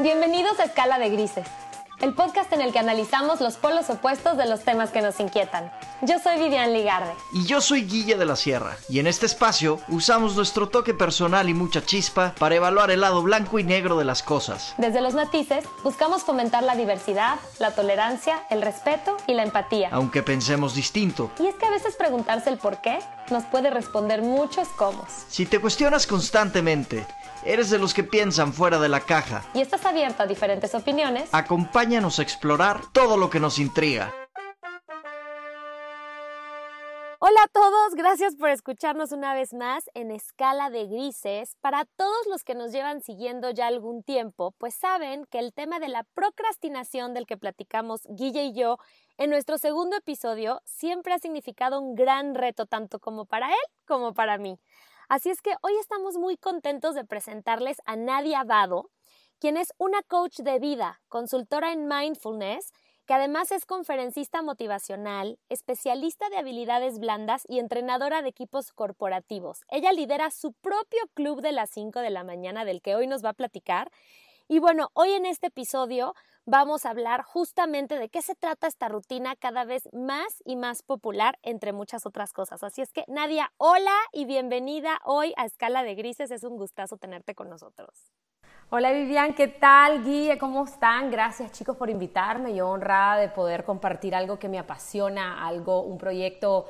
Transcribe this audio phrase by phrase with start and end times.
[0.00, 1.46] Bienvenidos a Escala de Grises,
[2.00, 5.70] el podcast en el que analizamos los polos opuestos de los temas que nos inquietan.
[6.02, 7.12] Yo soy Vivian Ligarde.
[7.32, 8.76] Y yo soy Guille de la Sierra.
[8.88, 13.22] Y en este espacio usamos nuestro toque personal y mucha chispa para evaluar el lado
[13.22, 14.74] blanco y negro de las cosas.
[14.78, 19.90] Desde los matices, buscamos fomentar la diversidad, la tolerancia, el respeto y la empatía.
[19.92, 21.30] Aunque pensemos distinto.
[21.38, 22.98] Y es que a veces preguntarse el por qué
[23.30, 25.06] nos puede responder muchos cómo.
[25.28, 27.06] Si te cuestionas constantemente,
[27.44, 29.44] eres de los que piensan fuera de la caja.
[29.54, 31.28] Y estás abierto a diferentes opiniones.
[31.32, 34.12] Acompáñanos a explorar todo lo que nos intriga.
[37.26, 41.56] Hola a todos, gracias por escucharnos una vez más en Escala de Grises.
[41.62, 45.80] Para todos los que nos llevan siguiendo ya algún tiempo, pues saben que el tema
[45.80, 48.76] de la procrastinación del que platicamos Guille y yo
[49.16, 54.12] en nuestro segundo episodio siempre ha significado un gran reto tanto como para él como
[54.12, 54.58] para mí.
[55.08, 58.90] Así es que hoy estamos muy contentos de presentarles a Nadia Vado,
[59.38, 62.72] quien es una coach de vida, consultora en mindfulness,
[63.06, 69.60] que además es conferencista motivacional, especialista de habilidades blandas y entrenadora de equipos corporativos.
[69.68, 73.22] Ella lidera su propio club de las 5 de la mañana del que hoy nos
[73.22, 73.90] va a platicar.
[74.48, 76.14] Y bueno, hoy en este episodio
[76.46, 80.82] vamos a hablar justamente de qué se trata esta rutina cada vez más y más
[80.82, 82.62] popular, entre muchas otras cosas.
[82.62, 86.30] Así es que, Nadia, hola y bienvenida hoy a Escala de Grises.
[86.30, 88.12] Es un gustazo tenerte con nosotros.
[88.70, 90.02] Hola Vivian, ¿qué tal?
[90.04, 91.10] Guille, ¿cómo están?
[91.10, 92.54] Gracias chicos por invitarme.
[92.54, 96.66] Yo honrada de poder compartir algo que me apasiona, algo, un proyecto,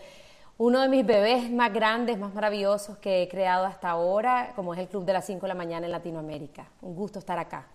[0.59, 4.81] uno de mis bebés más grandes, más maravillosos que he creado hasta ahora, como es
[4.81, 6.69] el Club de las 5 de la mañana en Latinoamérica.
[6.83, 7.74] Un gusto estar acá.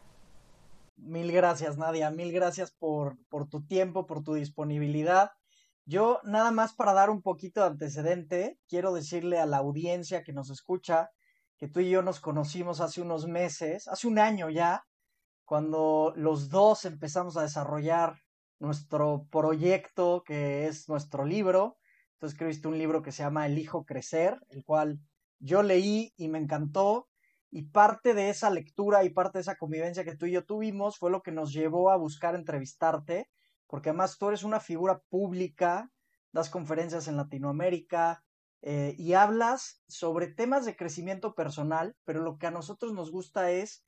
[1.01, 2.11] Mil gracias, Nadia.
[2.11, 5.31] Mil gracias por, por tu tiempo, por tu disponibilidad.
[5.85, 10.33] Yo, nada más para dar un poquito de antecedente, quiero decirle a la audiencia que
[10.33, 11.09] nos escucha
[11.57, 14.83] que tú y yo nos conocimos hace unos meses, hace un año ya,
[15.45, 18.15] cuando los dos empezamos a desarrollar
[18.59, 21.77] nuestro proyecto que es nuestro libro.
[22.13, 24.99] Entonces escribiste un libro que se llama El Hijo Crecer, el cual
[25.39, 27.08] yo leí y me encantó.
[27.51, 30.97] Y parte de esa lectura y parte de esa convivencia que tú y yo tuvimos
[30.97, 33.29] fue lo que nos llevó a buscar entrevistarte,
[33.67, 35.91] porque además tú eres una figura pública,
[36.31, 38.23] das conferencias en Latinoamérica,
[38.61, 43.51] eh, y hablas sobre temas de crecimiento personal, pero lo que a nosotros nos gusta
[43.51, 43.85] es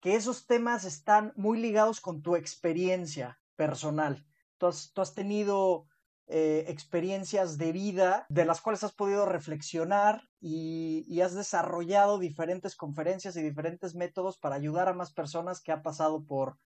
[0.00, 4.26] que esos temas están muy ligados con tu experiencia personal.
[4.58, 5.86] Tú has, tenido
[6.28, 12.76] eh, experiencias de vida de las cuales has podido reflexionar y, y, has desarrollado diferentes
[12.76, 16.58] conferencias y diferentes métodos para ayudar a más personas que han pasado por,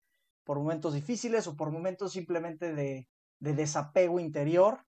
[0.44, 3.08] por momentos difíciles o por momentos simplemente de,
[3.40, 4.86] de desapego interior.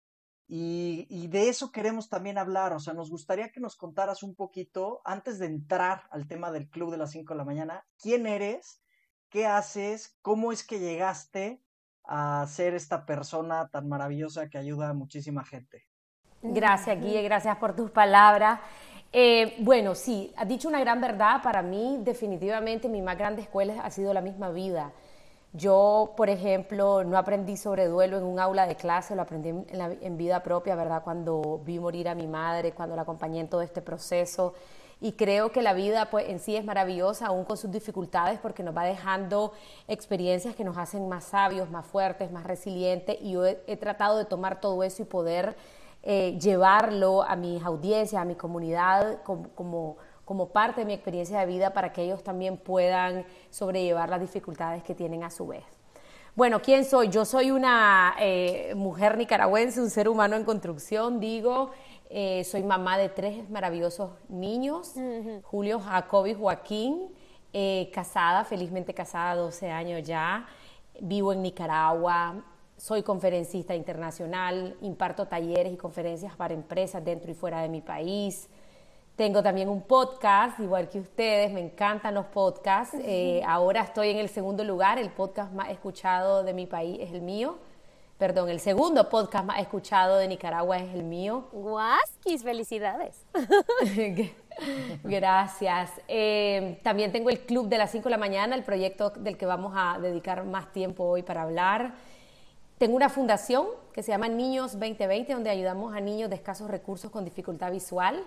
[0.50, 5.02] Y, de eso queremos también hablar, o sea, nos gustaría que nos contaras un poquito,
[5.04, 8.82] antes de entrar al tema del club de las 5 de la mañana, quién eres,
[9.30, 11.62] qué haces, cómo es que llegaste
[12.08, 15.86] a ser esta persona tan maravillosa que ayuda a muchísima gente.
[16.42, 18.60] Gracias, Guille, gracias por tus palabras.
[19.12, 21.42] Eh, bueno, sí, has dicho una gran verdad.
[21.42, 24.92] Para mí, definitivamente, mi más grande escuela ha sido la misma vida.
[25.54, 30.18] Yo, por ejemplo, no aprendí sobre duelo en un aula de clase, lo aprendí en,
[30.18, 31.04] vida propia, ¿verdad?
[31.04, 34.54] Cuando vi morir a mi madre, cuando la acompañé en todo este proceso.
[35.00, 38.64] Y creo que la vida pues, en sí es maravillosa, aún con sus dificultades, porque
[38.64, 39.54] nos va dejando
[39.88, 43.18] experiencias que nos hacen más sabios, más fuertes, más resilientes.
[43.22, 45.56] Y yo he, tratado de tomar todo eso y poder
[46.04, 49.98] eh, llevarlo a mis audiencias, a mi comunidad, como
[50.28, 54.84] como parte de mi experiencia de vida para que ellos también puedan sobrellevar las dificultades
[54.84, 55.64] que tienen a su vez.
[56.36, 57.08] Bueno, ¿quién soy?
[57.08, 61.72] Yo soy una eh, mujer nicaragüense, un ser humano en construcción, digo.
[62.10, 64.94] Eh, soy mamá de tres maravillosos niños,
[65.44, 67.10] Julio, Jacob y Joaquín,
[67.52, 70.48] eh, casada, felizmente casada, 12 años ya.
[71.02, 72.44] Vivo en Nicaragua,
[72.78, 78.50] soy conferencista internacional, imparto talleres y conferencias para empresas dentro y fuera de mi país.
[79.16, 82.96] Tengo también un podcast, igual que ustedes, me encantan los podcasts.
[83.02, 87.12] Eh, ahora estoy en el segundo lugar, el podcast más escuchado de mi país es
[87.12, 87.58] el mío.
[88.18, 91.50] Perdón, el segundo podcast más escuchado de Nicaragua es el mío.
[91.52, 92.44] ¡Guasquis!
[92.44, 93.24] ¡Felicidades!
[95.04, 95.92] Gracias.
[96.08, 99.46] Eh, también tengo el Club de las 5 de la mañana, el proyecto del que
[99.46, 101.94] vamos a dedicar más tiempo hoy para hablar.
[102.80, 107.12] Tengo una fundación que se llama Niños 2020, donde ayudamos a niños de escasos recursos
[107.12, 108.24] con dificultad visual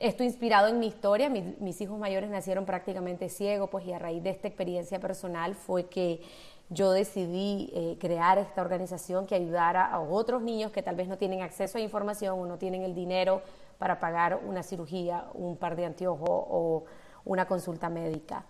[0.00, 4.22] esto inspirado en mi historia, mis, hijos mayores nacieron prácticamente ciegos, pues y a raíz
[4.22, 6.22] de esta experiencia personal fue que
[6.70, 11.18] yo decidí eh, crear esta organización que ayudara a otros niños que tal vez no
[11.18, 13.42] tienen acceso a información o no tienen el dinero
[13.78, 16.84] para pagar una cirugía, un par de anteojos o
[17.24, 18.44] una consulta médica.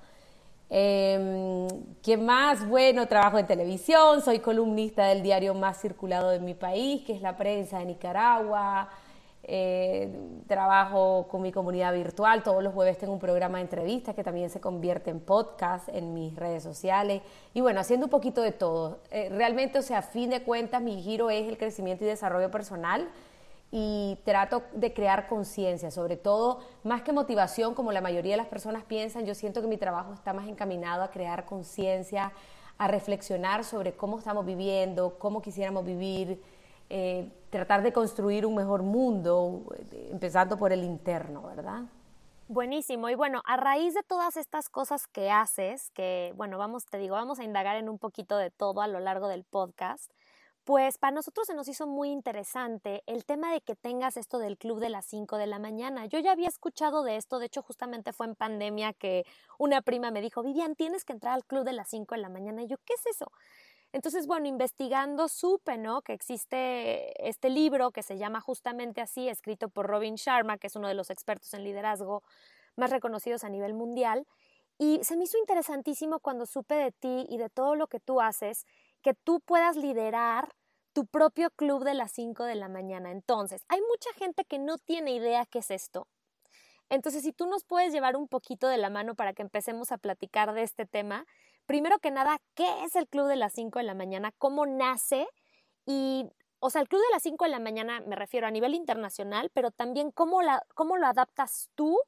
[0.73, 1.67] Eh,
[2.03, 2.67] ¿Qué más?
[2.69, 7.21] Bueno, trabajo en televisión, soy columnista del diario más circulado de mi país, que es
[7.21, 8.89] la prensa de Nicaragua.
[9.43, 10.13] Eh,
[10.47, 14.51] trabajo con mi comunidad virtual, todos los jueves tengo un programa de entrevistas que también
[14.51, 17.23] se convierte en podcast en mis redes sociales
[17.55, 19.01] y bueno, haciendo un poquito de todo.
[19.11, 22.51] Eh, realmente, o sea, a fin de cuentas, mi giro es el crecimiento y desarrollo
[22.51, 23.09] personal
[23.73, 28.49] y trato de crear conciencia, sobre todo más que motivación, como la mayoría de las
[28.49, 32.33] personas piensan, yo siento que mi trabajo está más encaminado a crear conciencia,
[32.77, 36.43] a reflexionar sobre cómo estamos viviendo, cómo quisiéramos vivir,
[36.91, 39.65] eh, tratar de construir un mejor mundo,
[40.11, 41.85] empezando por el interno, ¿verdad?
[42.49, 43.09] Buenísimo.
[43.09, 47.15] Y bueno, a raíz de todas estas cosas que haces, que bueno, vamos, te digo,
[47.15, 50.11] vamos a indagar en un poquito de todo a lo largo del podcast.
[50.65, 54.59] Pues para nosotros se nos hizo muy interesante el tema de que tengas esto del
[54.59, 56.07] club de las 5 de la mañana.
[56.07, 59.25] Yo ya había escuchado de esto, de hecho justamente fue en pandemia que
[59.59, 62.29] una prima me dijo, Vivian, tienes que entrar al club de las 5 de la
[62.29, 62.63] mañana.
[62.63, 63.31] Y yo, ¿qué es eso?
[63.93, 66.03] Entonces, bueno, investigando supe, ¿no?
[66.03, 70.77] Que existe este libro que se llama justamente así, escrito por Robin Sharma, que es
[70.77, 72.23] uno de los expertos en liderazgo
[72.77, 74.27] más reconocidos a nivel mundial.
[74.79, 78.21] Y se me hizo interesantísimo cuando supe de ti y de todo lo que tú
[78.21, 78.65] haces,
[79.03, 80.55] que tú puedas liderar
[80.93, 83.11] tu propio club de las 5 de la mañana.
[83.11, 86.07] Entonces, hay mucha gente que no tiene idea qué es esto.
[86.89, 89.99] Entonces, si tú nos puedes llevar un poquito de la mano para que empecemos a
[89.99, 91.27] platicar de este tema,
[91.67, 94.33] primero que nada, ¿qué es el club de las 5 de la mañana?
[94.39, 95.27] ¿Cómo nace?
[95.87, 96.27] Y,
[96.59, 99.51] o sea, el club de las 5 de la mañana me refiero a nivel internacional,
[99.53, 101.99] pero también cómo, la, cómo lo adaptas tú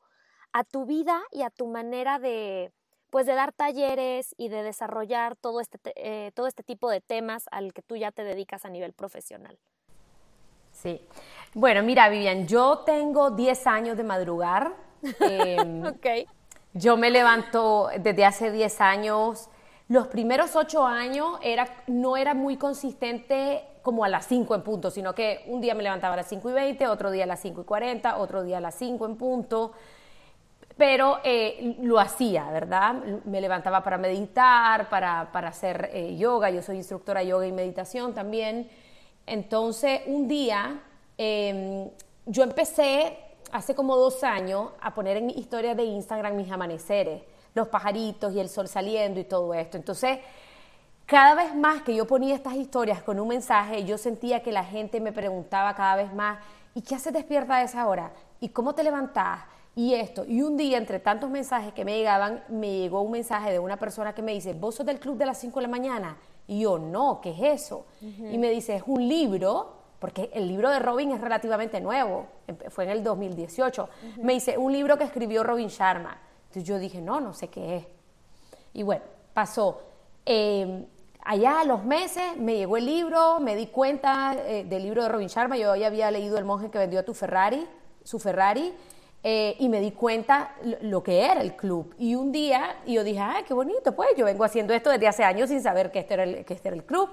[0.52, 2.72] a tu vida y a tu manera de,
[3.10, 7.44] pues de dar talleres y de desarrollar todo este, eh, todo este tipo de temas
[7.50, 9.58] al que tú ya te dedicas a nivel profesional.
[10.72, 11.00] Sí.
[11.54, 14.74] Bueno, mira, Vivian, yo tengo 10 años de madrugar.
[15.20, 16.06] Em, ok.
[16.74, 19.48] Yo me levanto desde hace 10 años.
[19.88, 24.90] Los primeros 8 años era, no era muy consistente como a las 5 en punto,
[24.90, 27.40] sino que un día me levantaba a las 5 y 20, otro día a las
[27.40, 29.72] 5 y 40, otro día a las 5 en punto
[30.76, 32.94] pero eh, lo hacía, ¿verdad?
[33.24, 38.14] Me levantaba para meditar, para, hacer eh, yoga, yo soy instructora de yoga y meditación
[38.14, 38.68] también.
[39.26, 40.82] Entonces, un día
[41.18, 41.88] em,
[42.26, 43.16] yo empecé,
[43.52, 47.22] hace como dos años, a poner en mi historia de Instagram mis amaneceres,
[47.54, 49.76] los pajaritos y el sol saliendo y todo esto.
[49.76, 50.18] Entonces,
[51.06, 54.64] cada vez más que yo ponía estas historias con un mensaje, yo sentía que la
[54.64, 56.38] gente me preguntaba cada vez más,
[56.74, 58.12] ¿y qué haces despierta a esa hora?
[58.40, 59.40] ¿Y cómo te levantás?
[59.74, 60.24] y esto.
[60.26, 63.78] Y un día, entre tantos mensajes que me llegaban, me llegó un mensaje de una
[63.78, 66.16] persona que me dice, ¿vos sos del club de las 5 de la mañana?
[66.46, 67.86] Y yo, no, ¿qué es eso?
[68.00, 72.26] Y me dice, es un libro, porque el libro de Robin es relativamente nuevo,
[72.70, 73.88] fue en el 2018.
[74.20, 76.18] Me dice, un libro que escribió Robin Sharma.
[76.48, 77.86] Entonces yo dije, no, no sé qué es.
[78.74, 79.80] Y bueno, pasó.
[80.26, 80.86] Em,
[81.24, 85.08] allá a los meses me llegó el libro, me di cuenta eh, del libro de
[85.08, 85.56] Robin Sharma.
[85.56, 87.64] Yo ya había leído El monje que vendió tu Ferrari,
[88.02, 88.74] su Ferrari.
[89.22, 91.94] Eh, y me di cuenta lo que era el club.
[91.96, 95.22] Y un día yo dije, ay, qué bonito, pues yo vengo haciendo esto desde hace
[95.22, 97.08] años sin saber que este era el, que este era el club.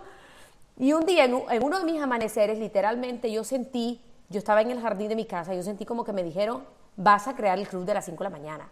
[0.79, 4.79] Y un día, en, uno de mis amaneceres, literalmente yo sentí, yo estaba en el
[4.79, 6.63] jardín de mi casa, yo sentí como que me dijeron,
[6.95, 8.69] vas a crear el club de las 5 de la mañana.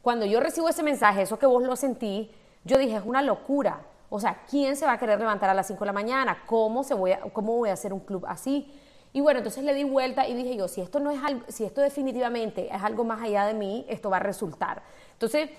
[0.00, 2.30] Cuando yo recibo ese mensaje, eso que vos lo sentí,
[2.62, 3.80] yo dije, es una locura.
[4.10, 6.38] O sea, ¿quién se va a querer levantar a las 5 de la mañana?
[6.46, 8.72] ¿Cómo, se voy a, ¿Cómo voy a hacer un club así?
[9.12, 11.64] Y bueno, entonces le di vuelta y dije yo, si esto no es algo, si
[11.64, 14.82] esto definitivamente es algo más allá de mí, esto va a resultar.
[15.12, 15.50] Entonces,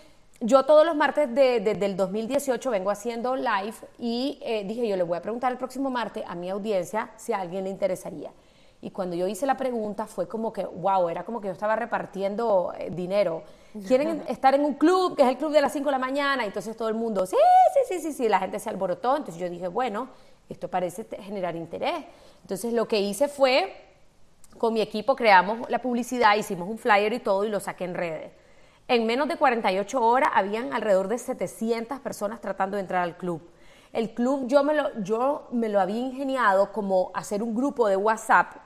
[0.41, 5.03] yo todos los martes de, del 2018 vengo haciendo live y eh, dije yo le
[5.03, 8.31] voy a preguntar el próximo martes a mi audiencia si a alguien le interesaría.
[8.81, 11.75] Y cuando yo hice la pregunta fue como que, wow, era como que yo estaba
[11.75, 13.41] repartiendo eh, dinero.
[13.87, 16.43] ¿Quieren estar en un club, que es el club de las 5 de la mañana?
[16.43, 17.35] Y entonces todo el mundo, sí,
[17.73, 19.17] sí, sí, sí, sí, la gente se alborotó.
[19.17, 20.09] Entonces yo dije, bueno,
[20.49, 22.05] esto parece generar interés.
[22.41, 23.73] Entonces lo que hice fue,
[24.57, 27.95] con mi equipo creamos la publicidad, hicimos un flyer y todo y lo saqué en
[27.95, 28.31] redes.
[28.87, 33.41] En menos de 48 horas habían alrededor de 700 personas tratando de entrar al club.
[33.91, 37.95] El club yo me lo, yo me lo había ingeniado como hacer un grupo de
[37.95, 38.57] WhatsApp.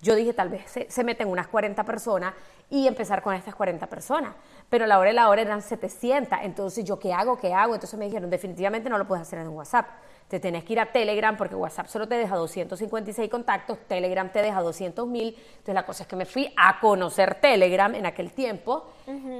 [0.00, 2.34] Yo dije, tal vez se, se meten unas 40 personas
[2.70, 4.34] y empezar con estas 40 personas.
[4.70, 6.38] Pero a la hora de la hora eran 700.
[6.42, 7.36] Entonces, ¿yo qué hago?
[7.38, 7.74] ¿Qué hago?
[7.74, 9.86] Entonces me dijeron, definitivamente no lo puedes hacer en WhatsApp
[10.28, 14.42] te tenés que ir a Telegram porque WhatsApp solo te deja 256 contactos, Telegram te
[14.42, 15.36] deja 200 mil.
[15.36, 18.86] Entonces la cosa es que me fui a conocer Telegram en aquel tiempo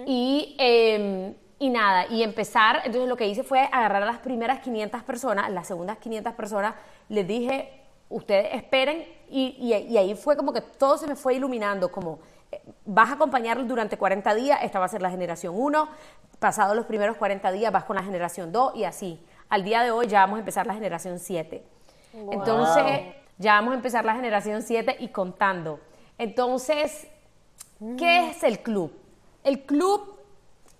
[0.07, 4.61] y, em, y nada, y empezar, entonces lo que hice fue agarrar a las primeras
[4.61, 6.75] 500 personas, las segundas 500 personas,
[7.09, 11.91] les dije, ustedes esperen y, y ahí fue como que todo se me fue iluminando,
[11.91, 12.19] como
[12.85, 15.89] vas a acompañarlos durante 40 días, esta va a ser la generación 1,
[16.39, 19.19] Pasados los primeros 40 días vas con la generación 2 y así.
[19.49, 21.63] Al día de hoy ya vamos a empezar la generación 7.
[22.31, 25.81] Entonces, ya vamos a empezar la generación 7 y contando.
[26.19, 27.07] Entonces,
[27.99, 28.93] ¿qué es el club?
[29.43, 30.17] El club,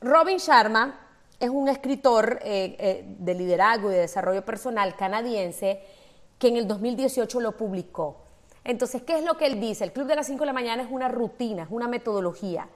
[0.01, 1.01] Robin Sharma
[1.41, 5.83] es un escritor eh, eh, de liderazgo y de desarrollo personal canadiense
[6.39, 8.25] que en el 2018 lo publicó.
[8.65, 9.85] Entonces, ¿qué es lo que él dice?
[9.85, 12.69] El Club de las 5 de la mañana es una rutina, es una metodología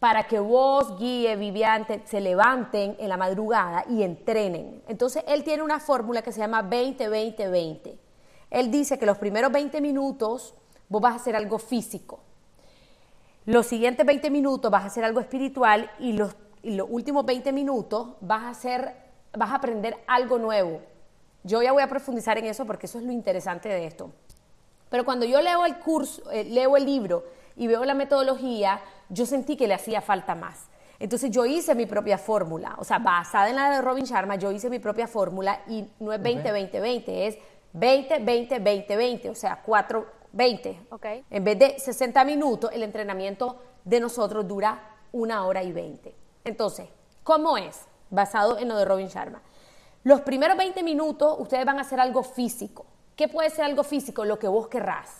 [0.00, 4.82] para que vos, guíe, Viviante, se levanten en la madrugada y entrenen.
[4.88, 7.98] Entonces, él tiene una fórmula que se llama 20-20-20.
[8.48, 10.54] Él dice que los primeros 20 minutos
[10.88, 12.20] vos vas a hacer algo físico.
[13.44, 17.52] Los siguientes 20 minutos vas a hacer algo espiritual y los, y los últimos 20
[17.52, 18.94] minutos vas a hacer,
[19.34, 20.80] vas a aprender algo nuevo.
[21.44, 24.10] Yo ya voy a profundizar en eso porque eso es lo interesante de esto.
[24.88, 27.24] Pero cuando yo leo el curso, eh, leo el libro
[27.60, 30.68] y veo la metodología, yo sentí que le hacía falta más.
[30.98, 34.50] Entonces yo hice mi propia fórmula, o sea, basada en la de Robin Sharma, yo
[34.50, 37.38] hice mi propia fórmula y no es 20-20-20, es
[37.74, 40.86] 20-20-20-20, o sea, 4-20.
[40.90, 41.22] Okay.
[41.28, 46.14] En vez de 60 minutos, el entrenamiento de nosotros dura una hora y 20.
[46.44, 46.88] Entonces,
[47.22, 47.78] ¿cómo es?
[48.08, 49.42] Basado en lo de Robin Sharma.
[50.02, 52.86] Los primeros 20 minutos ustedes van a hacer algo físico.
[53.16, 54.24] ¿Qué puede ser algo físico?
[54.24, 55.19] Lo que vos querrás.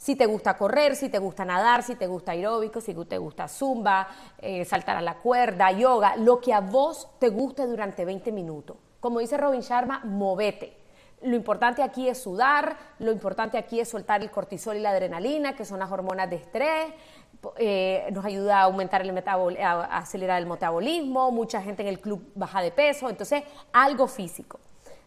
[0.00, 3.48] Si te gusta correr, si te gusta nadar, si te gusta aeróbico, si te gusta
[3.48, 8.32] zumba, eh, saltar a la cuerda, yoga, lo que a vos te guste durante 20
[8.32, 8.78] minutos.
[8.98, 10.74] Como dice Robin Sharma, movete.
[11.20, 15.54] Lo importante aquí es sudar, lo importante aquí es soltar el cortisol y la adrenalina,
[15.54, 16.94] que son las hormonas de estrés,
[17.58, 19.10] eh, nos ayuda a aumentar el
[19.62, 24.60] a acelerar el metabolismo, mucha gente en el club baja de peso, entonces algo físico.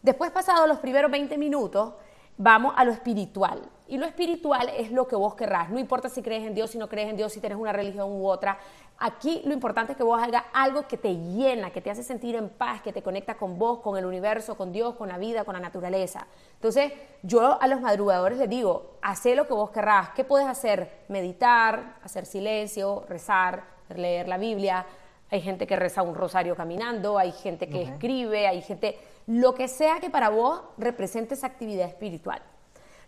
[0.04, 1.94] Después, pasados los primeros 20 minutos,
[2.38, 3.62] vamos a lo espiritual.
[3.88, 5.70] Y lo espiritual es lo que vos querrás.
[5.70, 8.10] No importa si crees en Dios, si no crees en Dios, si tienes una religión
[8.12, 8.58] u otra.
[8.98, 12.36] Aquí lo importante es que vos hagas algo que te llena, que te hace sentir
[12.36, 15.44] en paz, que te conecta con vos, con el universo, con Dios, con la vida,
[15.44, 16.26] con la naturaleza.
[16.56, 20.10] Entonces, yo a los madrugadores les digo, haz lo que vos querrás.
[20.12, 21.04] ¿Qué puedes hacer?
[21.10, 24.86] Meditar, hacer silencio, rezar, leer la Biblia.
[25.30, 29.68] Hay gente que reza un rosario caminando, hay gente que escribe, hay gente lo que
[29.68, 32.42] sea que para vos represente esa actividad espiritual.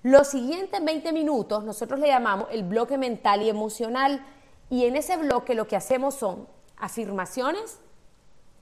[0.04, 4.24] Los siguientes 20 minutos nosotros le llamamos el bloque mental y emocional
[4.70, 7.80] y en ese bloque lo que hacemos son afirmaciones,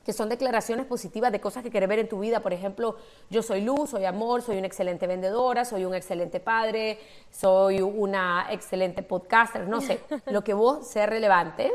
[0.05, 2.41] que son declaraciones positivas de cosas que quieres ver en tu vida.
[2.41, 2.98] Por ejemplo,
[3.29, 7.00] yo soy luz, soy amor, soy una excelente vendedora, soy un excelente padre,
[7.31, 11.72] soy una excelente podcaster, no sé, lo que vos sea relevante.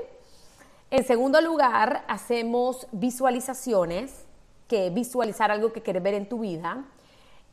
[0.91, 4.25] En segundo lugar, hacemos visualizaciones
[4.69, 6.85] que visualizar algo que quieres ver en tu vida.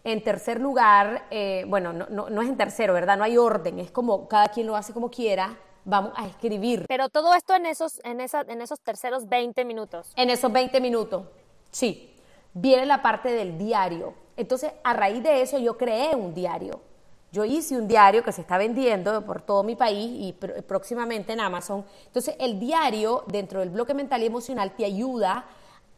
[0.03, 3.17] En tercer lugar, eh, bueno, no, no, es en tercero, ¿verdad?
[3.17, 5.57] No hay orden, es como cada quien lo hace como quiera.
[5.85, 6.85] Vamos a escribir.
[6.87, 10.11] Pero todo esto en esos, en, esa, en esos terceros 20 minutos.
[10.15, 11.23] En esos 20 minutos,
[11.71, 12.11] sí.
[12.53, 14.13] Viene la parte del diario.
[14.37, 16.81] Entonces, a raíz de eso, yo creé un diario.
[17.31, 21.41] Yo hice un diario que se está vendiendo por todo mi país y próximamente en
[21.41, 21.85] Amazon.
[22.05, 25.45] Entonces, el diario dentro del bloque mental y emocional te ayuda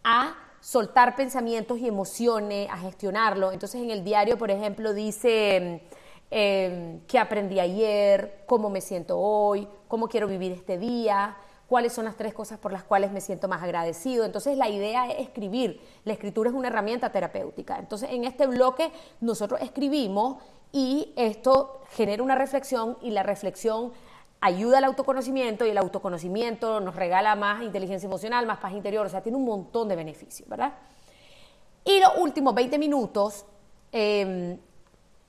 [0.04, 0.36] a
[0.68, 3.54] soltar pensamientos y emociones, a gestionarlo.
[3.54, 5.82] Entonces en el diario, por ejemplo, dice
[6.30, 11.38] eh, qué aprendí ayer, cómo me siento hoy, cómo quiero vivir este día,
[11.70, 14.26] cuáles son las tres cosas por las cuales me siento más agradecido.
[14.26, 15.80] Entonces la idea es escribir.
[16.04, 17.80] La escritura es una herramienta terapéutica.
[17.80, 20.44] Entonces en este bloque nosotros escribimos
[20.74, 23.94] y esto genera una reflexión y la reflexión
[24.42, 29.10] ayuda al autoconocimiento y el autoconocimiento nos regala más inteligencia emocional, más paz interior, o
[29.10, 30.74] sea, tiene un montón de beneficios, ¿verdad?
[31.84, 33.46] Y los últimos 20 minutos
[33.92, 34.60] em,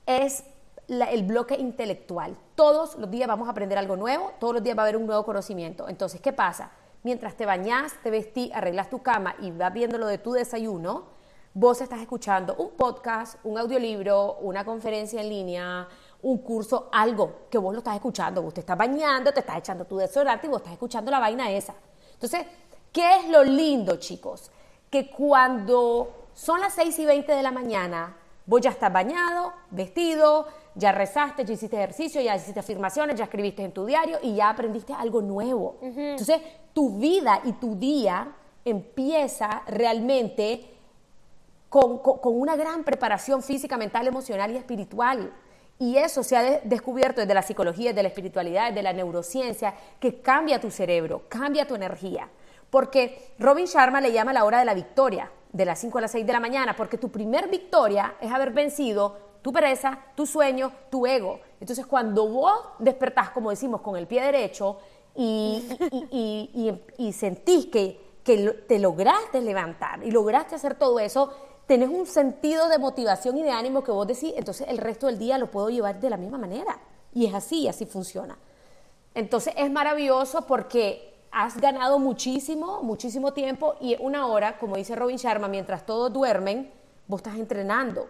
[0.05, 0.43] es
[0.89, 2.35] el bloque intelectual.
[2.55, 5.05] Todos los días vamos a aprender algo nuevo, todos los días va a haber un
[5.05, 5.87] nuevo conocimiento.
[5.87, 6.71] Entonces, ¿qué pasa?
[7.03, 11.05] Mientras te bañas, te vestís, arreglas tu cama y vas viendo lo de tu desayuno,
[11.53, 15.87] vos estás escuchando un podcast, un audiolibro, una conferencia en línea,
[16.21, 19.85] un curso, algo que vos lo estás escuchando, vos te estás bañando, te estás echando
[19.85, 21.73] tu desodorante y vos estás escuchando la vaina esa.
[22.13, 22.45] Entonces,
[22.91, 24.51] ¿qué es lo lindo, chicos?
[24.89, 30.47] Que cuando son las 6 y 20 de la mañana, vos ya estás bañado, vestido,
[30.75, 34.49] ya rezaste, ya hiciste ejercicio, ya hiciste afirmaciones, ya escribiste en tu diario y ya
[34.49, 35.77] aprendiste algo nuevo.
[35.81, 36.41] Entonces,
[36.73, 38.33] tu vida y tu día
[38.65, 40.69] empieza realmente
[41.69, 45.31] con, con una gran preparación física, mental, emocional y espiritual.
[45.79, 50.21] Y eso se ha descubierto desde la psicología, desde la espiritualidad, desde la neurociencia, que
[50.21, 52.29] cambia tu cerebro, cambia tu energía.
[52.69, 56.11] Porque Robin Sharma le llama la hora de la victoria, de las 5 a las
[56.11, 60.71] 6 de la mañana, porque tu primer victoria es haber vencido tu pereza, tu sueño,
[60.91, 61.39] tu ego.
[61.61, 64.77] Entonces, cuando vos despertás, como decimos, con el pie derecho
[65.15, 65.63] y,
[66.97, 71.33] y, sentís que, que te lograste levantar y lograste hacer todo eso,
[71.69, 75.19] tenés un sentido de motivación y de ánimo que vos decís, entonces el resto del
[75.19, 76.79] día lo puedo llevar de la misma manera.
[77.13, 78.39] Y es así, así funciona.
[79.13, 85.17] Entonces es maravilloso porque has ganado muchísimo, muchísimo tiempo y una hora, como dice Robin
[85.17, 86.71] Sharma, mientras todos duermen,
[87.07, 88.07] vos estás entrenando.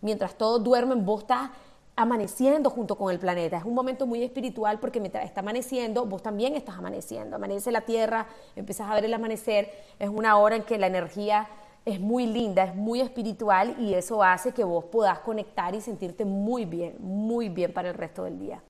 [0.00, 1.50] Mientras todos duermen, vos estás
[1.96, 3.58] amaneciendo junto con el planeta.
[3.58, 7.36] Es un momento muy espiritual porque mientras está amaneciendo, vos también estás amaneciendo.
[7.36, 11.50] Amanece la Tierra, empiezas a ver el amanecer, es una hora en que la energía
[11.84, 16.24] es muy linda, es muy espiritual y eso hace que vos puedas conectar y sentirte
[16.24, 18.62] muy bien, muy bien para el resto del día.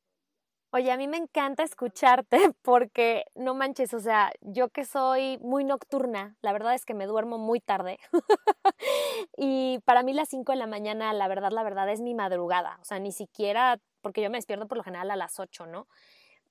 [0.73, 5.63] Oye, a mí me encanta escucharte porque no manches, o sea, yo que soy muy
[5.63, 8.01] nocturna, la verdad es que me duermo muy tarde.
[9.37, 12.79] y para mí las 5 de la mañana, la verdad, la verdad es mi madrugada,
[12.83, 15.87] o sea, ni siquiera, porque yo me despierto por lo general a las 8, ¿no?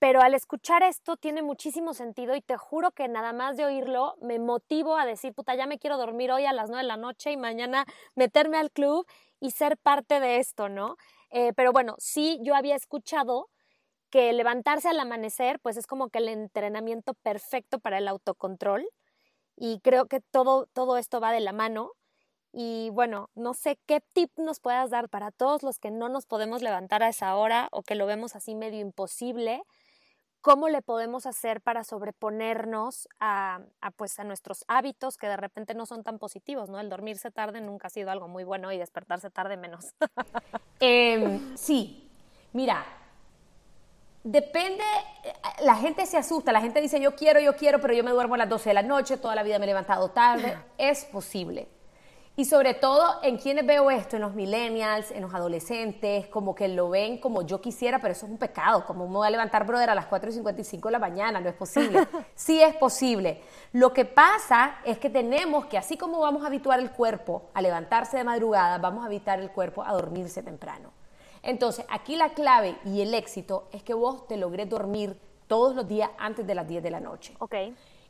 [0.03, 4.17] Pero al escuchar esto tiene muchísimo sentido y te juro que nada más de oírlo
[4.19, 6.97] me motivo a decir, puta, ya me quiero dormir hoy a las 9 de la
[6.97, 9.07] noche y mañana meterme al club
[9.39, 10.97] y ser parte de esto, ¿no?
[11.29, 13.49] Eh, pero bueno, sí, yo había escuchado
[14.09, 18.85] que levantarse al amanecer, pues es como que el entrenamiento perfecto para el autocontrol.
[19.55, 21.93] Y creo que todo, todo esto va de la mano.
[22.51, 26.25] Y bueno, no sé qué tip nos puedas dar para todos los que no nos
[26.25, 29.63] podemos levantar a esa hora o que lo vemos así medio imposible.
[30.43, 33.61] ¿Cómo le podemos hacer para sobreponernos a,
[33.95, 36.69] pues, a nuestros hábitos que de repente no son tan positivos?
[36.69, 36.81] ¿no?
[36.81, 39.95] El dormirse tarde nunca ha sido algo muy bueno y despertarse tarde menos.
[40.81, 42.11] Em, sí,
[42.51, 42.83] mira,
[44.25, 44.83] Depende,
[45.23, 45.33] eh,
[45.63, 48.35] la gente se asusta, la gente dice yo quiero, yo quiero, pero yo me duermo
[48.35, 50.57] a las 12 de la noche, toda la vida me he levantado tarde.
[50.77, 51.67] Es posible.
[52.35, 56.67] Y sobre todo en quienes veo esto, en los millennials, en los adolescentes, como que
[56.67, 59.67] lo ven como yo quisiera, pero eso es un pecado, como me voy a levantar,
[59.67, 62.07] brother, a las 4 y 55 de la mañana, no es posible.
[62.35, 63.41] Sí es posible.
[63.71, 67.61] Lo que pasa es que tenemos que, así como vamos a habituar el cuerpo a
[67.61, 70.91] levantarse de madrugada, vamos a habituar el cuerpo a dormirse temprano.
[71.43, 75.87] Entonces, aquí la clave y el éxito es que vos te logré dormir todos los
[75.87, 77.35] días antes de las 10 de la noche.
[77.37, 77.53] Ok.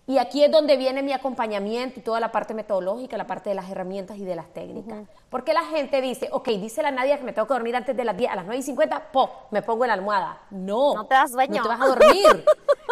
[0.06, 3.56] Y aquí es donde viene mi acompañamiento y toda la parte metodológica, la parte de
[3.56, 5.08] las herramientas y de las técnicas.
[5.30, 8.04] Porque la gente dice, ok, dice la Nadia que me tengo que dormir antes de
[8.04, 10.42] las 10, a las 9 y 50, po, me pongo en la almohada.
[10.52, 10.94] No.
[10.94, 11.56] No te das sueño.
[11.56, 12.46] No te vas a dormir.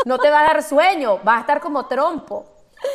[0.05, 1.19] no te va a dar sueño.
[1.21, 2.45] Vas a estar como trompo.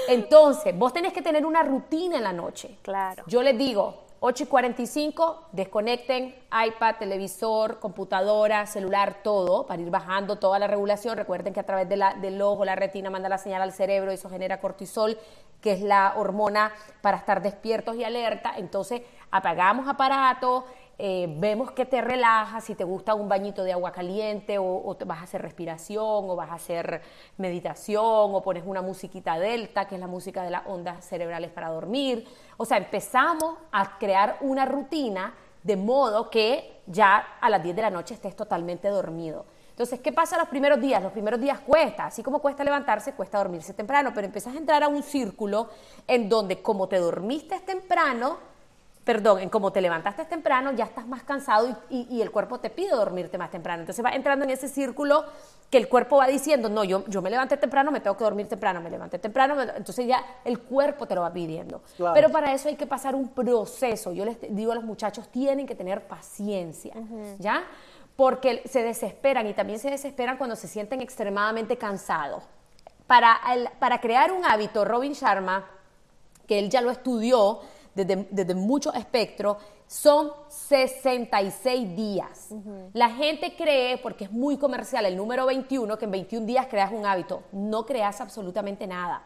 [0.09, 2.79] Entonces, vos tenés que tener una rutina en la noche.
[2.83, 3.23] Claro.
[3.27, 6.35] Yo les digo, 8 y 45, desconecten
[6.67, 11.17] iPad, televisor, computadora, celular, todo, para ir bajando toda la regulación.
[11.17, 14.11] Recuerden que a través de la, del ojo, la retina manda la señal al cerebro,
[14.11, 15.19] eso genera cortisol,
[15.61, 18.55] que es la hormona para estar despiertos y alerta.
[18.57, 20.65] Entonces, apagamos aparato,
[20.99, 25.19] eh, vemos que te relaja, si te gusta un bañito de agua caliente o, vas
[25.19, 27.03] a hacer respiración o vas a hacer
[27.37, 31.69] meditación o pones una musiquita delta, que es la música de las ondas cerebrales para
[31.69, 32.27] dormir.
[32.57, 37.83] O sea, empezamos a crear una rutina de modo que ya a las 10 de
[37.83, 39.45] la noche estés totalmente dormido.
[39.71, 41.03] Entonces, ¿qué pasa los primeros días?
[41.03, 44.83] Los primeros días cuesta, así como cuesta levantarse, cuesta dormirse temprano, pero empiezas a entrar
[44.83, 45.69] a un círculo
[46.07, 48.39] en donde como te dormiste temprano,
[49.07, 52.91] perdón, en cómo te levantaste temprano, ya estás más cansado y, el cuerpo te pide
[52.91, 53.83] dormirte más temprano.
[53.83, 55.25] Entonces va entrando en ese círculo
[55.71, 58.49] que el cuerpo va diciendo, no, yo, yo me levanté temprano, me tengo que dormir
[58.49, 61.83] temprano, me levanté temprano, entonces ya el cuerpo te lo va pidiendo.
[62.15, 64.11] Pero para eso hay que pasar un proceso.
[64.13, 66.95] Yo les digo a los muchachos, tienen que tener paciencia,
[67.39, 67.63] ¿ya?
[68.17, 72.43] Porque se desesperan y también se desesperan cuando se sienten extremadamente cansados.
[73.07, 73.39] Para,
[73.79, 75.65] para crear un hábito, Robin Sharma,
[76.49, 77.61] que él ya lo estudió,
[77.97, 79.57] desde, mucho espectro,
[79.87, 82.49] son 66 días.
[82.93, 86.93] La gente cree, porque es muy comercial, el número 21, que en 21 días creas
[86.93, 87.43] un hábito.
[87.53, 89.23] No creas absolutamente nada.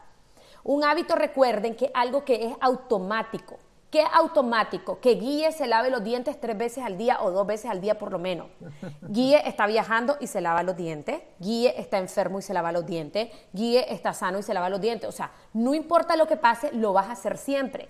[0.62, 3.58] Un hábito, recuerden que algo que es automático.
[3.90, 5.00] ¿Qué automático?
[5.00, 7.98] Que Guille se lave los dientes tres veces al día o dos veces al día
[7.98, 8.46] por lo menos.
[9.02, 11.20] Guille está viajando y se lava los dientes.
[11.40, 13.30] Guille está enfermo y se lava los dientes.
[13.52, 15.08] Guille está sano y se lava los dientes.
[15.08, 17.88] O sea, no importa lo que pase, lo vas a hacer siempre.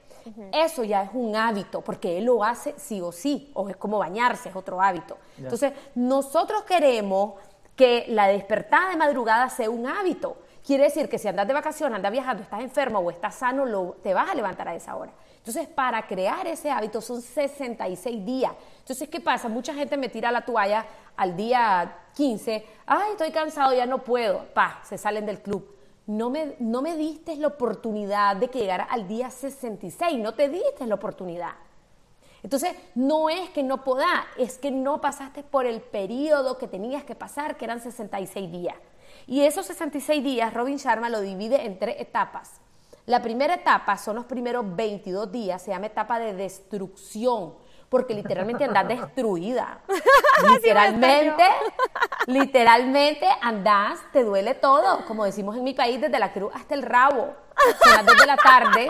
[0.53, 3.51] Eso ya es un hábito, porque él lo hace sí o sí.
[3.55, 5.19] O es como bañarse, es otro hábito.
[5.37, 7.35] Entonces, nosotros queremos
[7.77, 10.39] que la despertada de madrugada sea un hábito.
[10.65, 13.97] Quiere decir que si andas de vacaciones, andas viajando, estás enfermo o estás sano, lo,
[14.03, 15.13] te vas a levantar a esa hora.
[15.41, 18.53] Entonces, para crear ese hábito son 66 días.
[18.81, 19.49] Entonces, ¿qué pasa?
[19.49, 20.85] Mucha gente me tira la toalla
[21.17, 25.77] al día 15, ay, estoy cansado, ya no puedo, pa, se salen del club.
[26.07, 30.49] No me, no me diste la oportunidad de que llegara al día 66, no te
[30.49, 31.53] diste la oportunidad.
[32.43, 37.05] Entonces, no es que no podás, es que no pasaste por el periodo que tenías
[37.05, 38.77] que pasar, que eran 66 días.
[39.27, 42.61] Y esos 66 días, Robin Sharma lo divide en tres etapas.
[43.07, 47.55] La primera etapa son los primeros 22 días, se llama etapa de destrucción,
[47.89, 49.81] porque literalmente andas destruida.
[50.53, 51.45] literalmente,
[52.27, 56.83] literalmente andás, te duele todo, como decimos en mi país, desde la cruz hasta el
[56.83, 57.35] rabo.
[57.83, 58.89] Son las 2 de la tarde.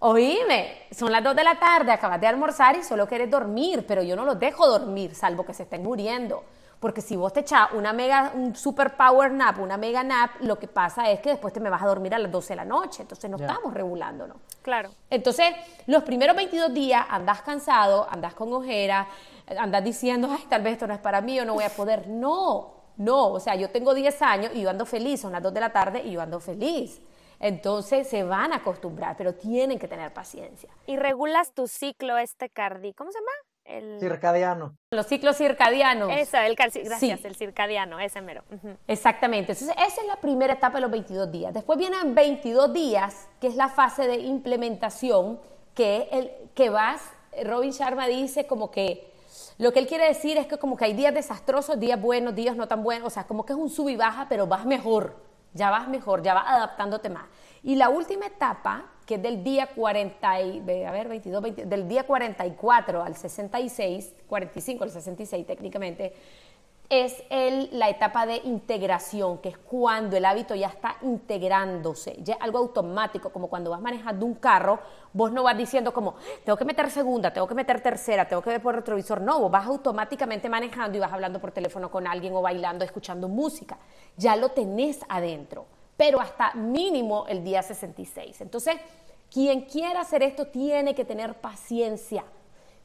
[0.00, 4.02] Oíme, son las 2 de la tarde, acabas de almorzar y solo quieres dormir, pero
[4.02, 6.44] yo no los dejo dormir, salvo que se estén muriendo.
[6.84, 10.58] Porque si vos te echas una mega, un super power nap, una mega nap, lo
[10.58, 12.66] que pasa es que después te me vas a dormir a las 12 de la
[12.66, 13.00] noche.
[13.00, 14.36] Entonces no estamos regulándonos.
[14.60, 14.90] Claro.
[15.08, 15.46] Entonces,
[15.86, 19.08] los primeros 22 días andas cansado, andas con ojera,
[19.56, 22.06] andas diciendo, ay, tal vez esto no es para mí, o no voy a poder.
[22.06, 23.28] No, no.
[23.28, 25.72] O sea, yo tengo 10 años y yo ando feliz, son las 2 de la
[25.72, 27.00] tarde y yo ando feliz.
[27.40, 30.68] Entonces se van a acostumbrar, pero tienen que tener paciencia.
[30.86, 33.32] Y regulas tu ciclo este cardi, ¿cómo se llama?
[33.64, 33.98] El...
[33.98, 34.76] Circadiano.
[34.90, 36.10] Los ciclos circadianos.
[36.12, 38.44] Eso, el gracias, el circadiano, ese mero.
[38.86, 39.52] Exactamente.
[39.52, 41.54] Entonces, esa es la primera etapa de los 22 días.
[41.54, 45.40] Después vienen 22 días, que es la fase de implementación,
[45.74, 47.00] que, el, que vas,
[47.44, 49.12] Robin Sharma dice como que
[49.56, 52.56] lo que él quiere decir es que como que hay días desastrosos, días buenos, días
[52.56, 55.16] no tan buenos, o sea, como que es un sub y baja, pero vas mejor,
[55.52, 57.24] ya vas mejor, ya vas adaptándote más.
[57.64, 62.04] Y la última etapa que es del día 40, y, a ver, 22, del día
[62.04, 66.14] 44 al 66, 45 al 66 técnicamente,
[66.90, 72.34] es el, la etapa de integración, que es cuando el hábito ya está integrándose, ya
[72.34, 74.78] algo automático, como cuando vas manejando un carro,
[75.12, 78.50] vos no vas diciendo como, tengo que meter segunda, tengo que meter tercera, tengo que
[78.50, 82.34] ver por retrovisor, no, vos vas automáticamente manejando y vas hablando por teléfono con alguien
[82.34, 83.78] o bailando, escuchando música,
[84.16, 88.40] ya lo tenés adentro pero hasta mínimo el día 66.
[88.40, 88.76] Entonces,
[89.30, 92.24] quien quiera hacer esto tiene que tener paciencia,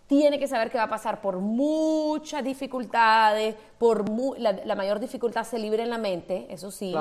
[0.08, 5.60] tiene que saber que va a pasar por muchas dificultades, por la, mayor dificultad se
[5.60, 6.96] libre en la mente, eso sí.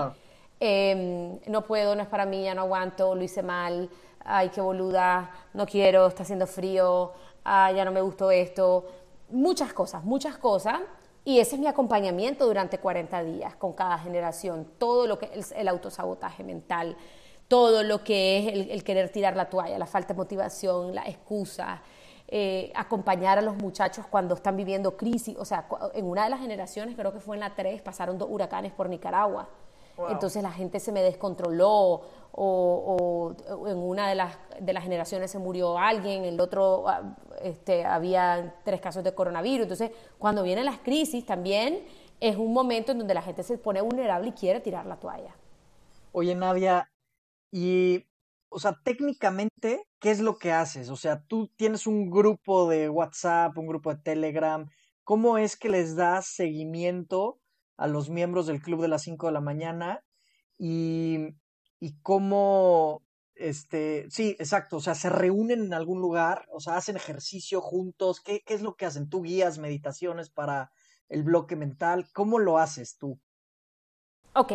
[0.61, 3.89] Em, no puedo, no es para mí, ya no aguanto, lo hice mal,
[4.25, 7.13] ay, qué boluda, no quiero, está haciendo frío,
[7.45, 8.85] ay, ya no me gustó esto.
[9.31, 10.81] Muchas cosas, muchas cosas
[11.29, 15.53] y ese es mi acompañamiento durante 40 días con cada generación, todo lo que es
[15.53, 16.97] el autosabotaje mental,
[17.49, 21.83] todo lo que es el, querer tirar la toalla, la falta de motivación, la excusa,
[22.29, 25.37] eh, acompañar a los muchachos cuando están viviendo crisis.
[25.39, 28.31] O sea, en una de las generaciones, creo que fue en la 3, pasaron dos
[28.31, 29.51] huracanes por Nicaragua.
[30.09, 33.35] Entonces la gente se me descontroló o,
[33.67, 37.85] en una de las, de las generaciones se murió alguien, en el otro ah, este,
[37.85, 39.63] había tres casos de coronavirus.
[39.63, 41.85] Entonces, cuando vienen las crisis también
[42.21, 45.35] es un momento en donde la gente se pone vulnerable y quiere tirar la toalla.
[46.13, 46.91] Oye, Nadia,
[47.51, 48.05] y,
[48.49, 50.91] o sea, técnicamente, ¿qué es lo que haces?
[50.91, 54.69] O sea, tú tienes un grupo de WhatsApp, un grupo de Telegram.
[55.05, 57.39] ¿Cómo es que les das seguimiento
[57.79, 60.05] a los miembros del club de las 5 de la mañana
[60.59, 61.37] y,
[61.81, 66.97] y cómo, este, sí, exacto, o sea, se reúnen en algún lugar, o sea, hacen
[66.97, 69.09] ejercicio juntos, ¿qué, qué es lo que hacen?
[69.09, 70.73] ¿Tú guías meditaciones para
[71.09, 72.09] el bloque mental?
[72.13, 73.21] ¿Cómo lo haces tú?
[74.35, 74.53] Ok,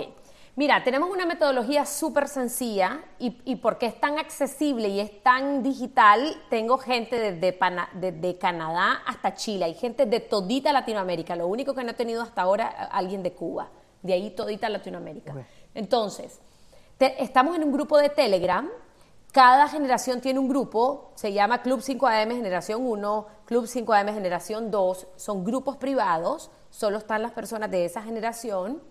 [0.56, 6.36] Mira, tenemos una metodología súper sencilla y, porque es tan accesible y es tan digital,
[6.52, 11.90] tengo gente desde, Canadá hasta Chile, hay gente de todita Latinoamérica, lo único que no
[11.90, 13.72] he tenido hasta ahora, alguien de Cuba,
[14.04, 15.34] de ahí todita Latinoamérica.
[15.74, 16.40] Entonces,
[17.00, 18.70] estamos en un grupo de Telegram,
[19.32, 25.08] cada generación tiene un grupo, se llama Club 5AM Generación 1, Club 5AM Generación 2,
[25.16, 28.84] son grupos privados, solo están las personas de esa generación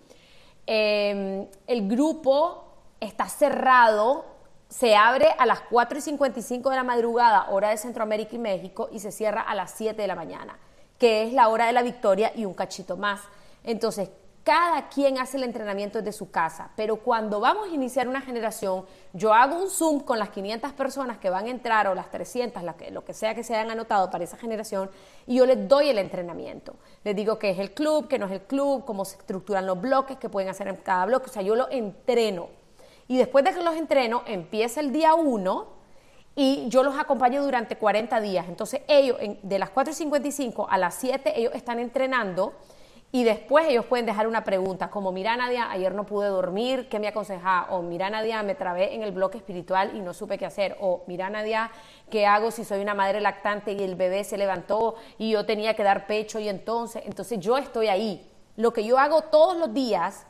[0.67, 2.65] Em, el grupo
[3.01, 4.25] está cerrado,
[4.69, 8.89] se abre a las 4 y 55 de la madrugada, hora de Centroamérica y México,
[8.93, 10.59] y se cierra a las 7 de la mañana,
[10.99, 13.21] que es la hora de la victoria y un cachito más.
[13.65, 14.11] Entonces,
[14.45, 18.85] cada quien hace el entrenamiento desde su casa, pero cuando vamos a iniciar una generación,
[19.13, 22.63] yo hago un Zoom con las 500 personas que van a entrar o las 300,
[22.91, 24.91] lo que sea que se hayan anotado para esa generación,
[25.27, 26.75] y yo les doy el entrenamiento.
[27.05, 29.81] Les digo qué es el club, qué no es el club, cómo se estructuran los
[29.81, 32.49] bloques, qué pueden hacer en cada bloque, o sea, yo lo entreno.
[33.07, 35.67] Y después de que los entreno, empieza el día 1
[36.35, 38.47] y yo los acompaño durante 40 días.
[38.49, 42.55] Entonces ellos, de las 4.55 a las 7, ellos están entrenando
[43.15, 46.99] y después ellos pueden dejar una pregunta como, mira Nadia, ayer no pude dormir, ¿qué
[46.99, 47.67] me aconseja?
[47.69, 50.79] O mira Nadia, me trabé en el bloque espiritual y no supe qué hacer.
[50.81, 51.71] O mira Nadia,
[52.09, 55.75] ¿qué hago si soy una madre lactante y el bebé se levantó y yo tenía
[55.75, 58.27] que dar pecho y entonces, entonces yo estoy ahí.
[58.57, 60.27] Lo que yo hago todos los días,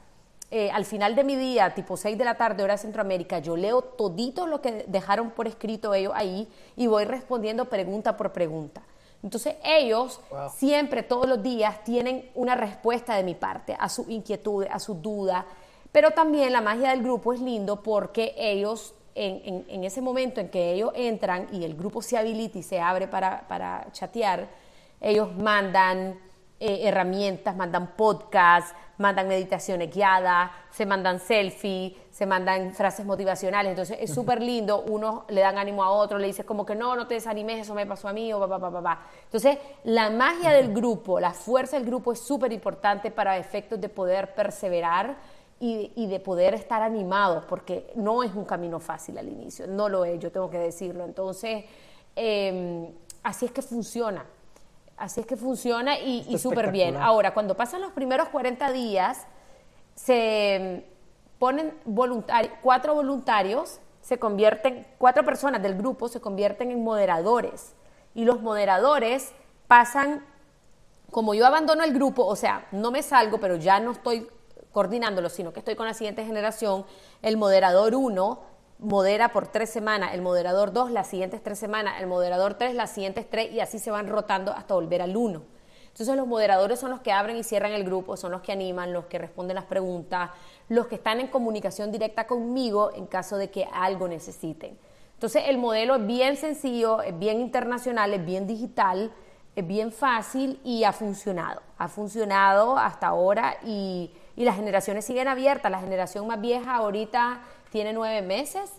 [0.51, 3.57] eh, al final de mi día, tipo 6 de la tarde, hora de Centroamérica, yo
[3.57, 8.83] leo todito lo que dejaron por escrito ellos ahí y voy respondiendo pregunta por pregunta.
[9.23, 10.21] Entonces ellos
[10.55, 14.95] siempre, todos los días, tienen una respuesta de mi parte a su inquietud, a su
[14.95, 15.47] duda,
[15.93, 20.73] pero también la magia del grupo es lindo porque ellos en, ese momento en que
[20.73, 24.49] ellos entran y el grupo se habilita y se abre para, para chatear,
[25.01, 26.19] ellos mandan
[26.65, 33.71] eh, herramientas, mandan podcasts, mandan meditaciones guiadas, se mandan selfies, se mandan frases motivacionales.
[33.71, 36.95] Entonces es súper lindo, uno le dan ánimo a otro, le dice como que no,
[36.95, 39.01] no te desanimes, eso me pasó a mí, o pa, pa, pa, pa.
[39.25, 43.89] Entonces la magia del grupo, la fuerza del grupo es súper importante para efectos de
[43.89, 45.17] poder perseverar
[45.59, 50.05] y, de poder estar animados, porque no es un camino fácil al inicio, no lo
[50.05, 51.05] es, yo tengo que decirlo.
[51.05, 51.65] Entonces,
[52.15, 52.87] em,
[53.25, 54.25] así es que funciona.
[54.97, 56.97] Así es que funciona y, y súper bien.
[56.97, 59.27] Ahora, cuando pasan los primeros 40 días,
[59.95, 60.87] se
[61.39, 67.75] ponen voluntarios, cuatro voluntarios, se convierten, cuatro personas del grupo se convierten en moderadores.
[68.15, 69.33] Y los moderadores
[69.67, 70.25] pasan,
[71.11, 74.29] como yo abandono el grupo, o sea, no me salgo, pero ya no estoy
[74.73, 76.85] coordinándolo, sino que estoy con la siguiente generación,
[77.23, 78.52] el moderador 1
[78.83, 82.91] modera por tres semanas, el moderador 2 las siguientes tres semanas, el moderador 3 las
[82.91, 85.43] siguientes tres y así se van rotando hasta volver al 1.
[85.87, 88.93] Entonces los moderadores son los que abren y cierran el grupo, son los que animan,
[88.93, 90.31] los que responden las preguntas,
[90.69, 94.77] los que están en comunicación directa conmigo en caso de que algo necesiten.
[95.15, 99.13] Entonces el modelo es bien sencillo, es bien internacional, es bien digital,
[99.55, 101.63] es bien fácil y ha funcionado.
[101.79, 105.71] Ha funcionado hasta ahora y y las generaciones siguen abiertas.
[105.71, 107.41] La generación más vieja ahorita
[107.73, 108.71] tiene nueve meses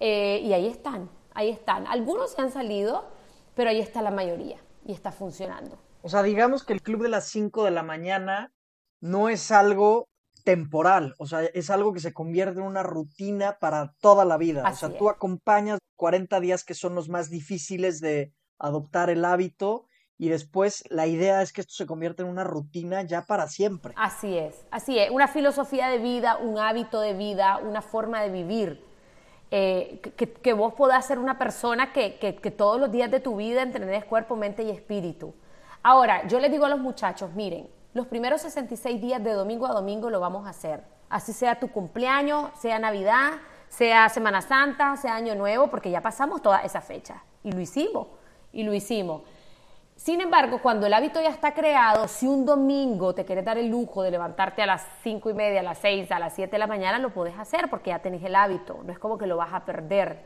[0.00, 1.86] eh, y ahí están, ahí están.
[1.86, 3.08] Algunos se han salido,
[3.54, 5.78] pero ahí está la mayoría y está funcionando.
[6.02, 8.52] O sea, digamos que el club de las 5 de la mañana
[9.00, 10.08] no es algo
[10.44, 14.68] temporal, o sea, es algo que se convierte en una rutina para toda la vida.
[14.68, 19.86] o sea, tú acompañas 40 días que son los más difíciles de adoptar el hábito
[20.22, 23.92] y después la idea es que esto se convierta en una rutina ya para siempre.
[23.96, 28.30] Así es, así es, una filosofía de vida, un hábito de vida, una forma de
[28.30, 28.84] vivir.
[29.50, 33.62] Eh, que, vos podás ser una persona que, que, todos los días de tu vida
[33.62, 35.34] entrenes cuerpo, mente y espíritu.
[35.82, 39.72] Ahora, yo les digo a los muchachos, miren, los primeros 66 días de domingo a
[39.72, 40.84] domingo lo vamos a hacer.
[41.08, 46.40] Así sea tu cumpleaños, sea Navidad, sea Semana Santa, sea Año Nuevo, porque ya pasamos
[46.42, 47.24] toda esa fecha.
[47.42, 48.06] Y lo hicimos,
[48.52, 49.22] y lo hicimos.
[50.02, 53.68] Sin embargo, cuando el hábito ya está creado, si un domingo te quieres dar el
[53.68, 56.58] lujo de levantarte a las cinco y media, a las seis, a las siete de
[56.58, 59.36] la mañana, lo puedes hacer porque ya tenés el hábito, no es como que lo
[59.36, 60.18] vas a perder.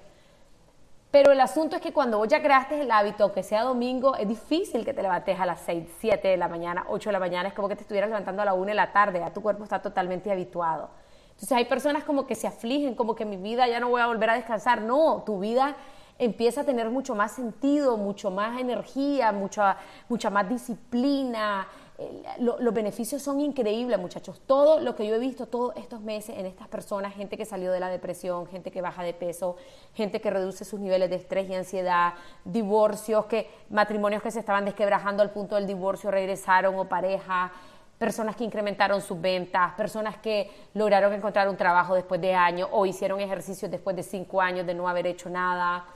[1.11, 4.27] Pero el asunto es que cuando vos ya creaste el hábito, aunque sea domingo, es
[4.27, 7.49] difícil que te levantes a las 6, 7 de la mañana, 8 de la mañana,
[7.51, 9.65] es como que te estuvieras levantando a la 1 de la tarde, ya tu cuerpo
[9.65, 10.89] está totalmente habituado.
[11.33, 14.07] Entonces hay personas como que se afligen, como que mi vida ya no voy a
[14.07, 14.81] volver a descansar.
[14.81, 15.77] No, tu vida
[16.19, 19.77] empieza a tener mucho más sentido, mucho más energía, mucha,
[20.09, 21.67] mucha más disciplina.
[21.99, 24.41] Eh, los beneficios son increíbles, muchachos.
[24.47, 27.73] Todo lo que yo he visto todos estos meses en estas personas, gente que salió
[27.73, 29.57] de la depresión, gente que baja de peso,
[29.95, 34.65] gente que reduce sus niveles de estrés y ansiedad, divorcios, que matrimonios que se estaban
[34.67, 37.53] desquebrajando al punto del divorcio regresaron o pareja,
[37.99, 42.85] personas que incrementaron sus ventas, personas que lograron encontrar un trabajo después de años o
[42.85, 45.87] hicieron ejercicios después de cinco años de no haber hecho nada.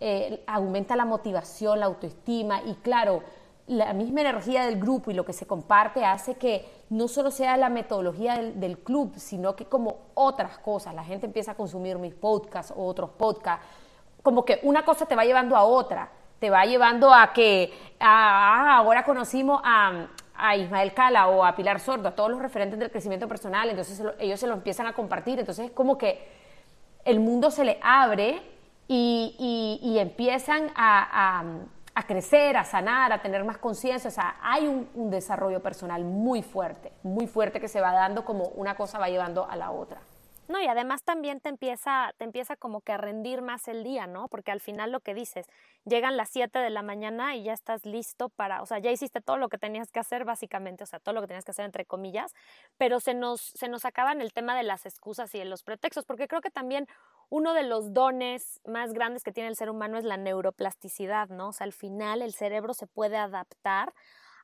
[0.00, 3.22] Eh, aumenta la motivación, la autoestima y claro,
[3.66, 7.56] la misma energía del grupo y lo que se comparte hace que no solo sea
[7.56, 12.14] la metodología del, club, sino que como otras cosas, la gente empieza a consumir mis
[12.14, 13.66] podcasts o otros podcasts,
[14.22, 18.78] como que una cosa te va llevando a otra, te va llevando a que ah,
[18.78, 22.90] ahora conocimos a, a, Ismael Cala o a Pilar Sordo, a todos los referentes del
[22.90, 26.26] crecimiento personal, entonces ellos se lo empiezan a compartir, entonces es como que
[27.04, 28.57] el mundo se le abre
[28.88, 31.44] y, empiezan a,
[32.06, 34.08] crecer, a sanar, a tener más conciencia.
[34.08, 38.24] O sea, hay un, un, desarrollo personal muy fuerte, muy fuerte que se va dando
[38.24, 40.00] como una cosa va llevando a la otra.
[40.48, 44.06] No, y además también te empieza, te empieza como que a rendir más el día,
[44.06, 44.28] ¿no?
[44.28, 45.46] Porque al final lo que dices,
[45.84, 49.20] llegan las 7 de la mañana y ya estás listo para, o sea, ya hiciste
[49.20, 51.66] todo lo que tenías que hacer básicamente, o sea, todo lo que tenías que hacer
[51.66, 52.34] entre comillas,
[52.78, 56.06] pero se nos, se nos acaban el tema de las excusas y de los pretextos,
[56.06, 56.88] porque creo que también
[57.30, 61.48] uno de los dones más grandes que tiene el ser humano es la neuroplasticidad, ¿no?
[61.48, 63.92] O sea, al final el cerebro se puede adaptar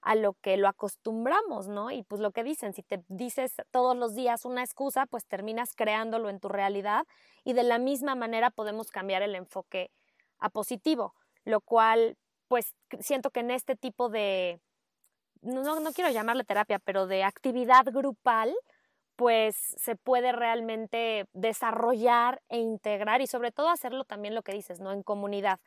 [0.03, 1.91] a lo que lo acostumbramos, ¿no?
[1.91, 5.75] Y pues lo que dicen, si te dices todos los días una excusa, pues terminas
[5.75, 7.07] creándolo en tu realidad
[7.43, 9.91] y de la misma manera podemos cambiar el enfoque
[10.39, 12.19] a positivo, lo cual
[12.49, 14.61] pues siento que en este tipo de,
[15.41, 18.55] no, no quiero llamarle terapia, pero de actividad grupal,
[19.17, 24.81] pues se puede realmente desarrollar e integrar y sobre todo hacerlo también lo que dices,
[24.81, 24.93] ¿no?
[24.93, 25.61] En comunidad.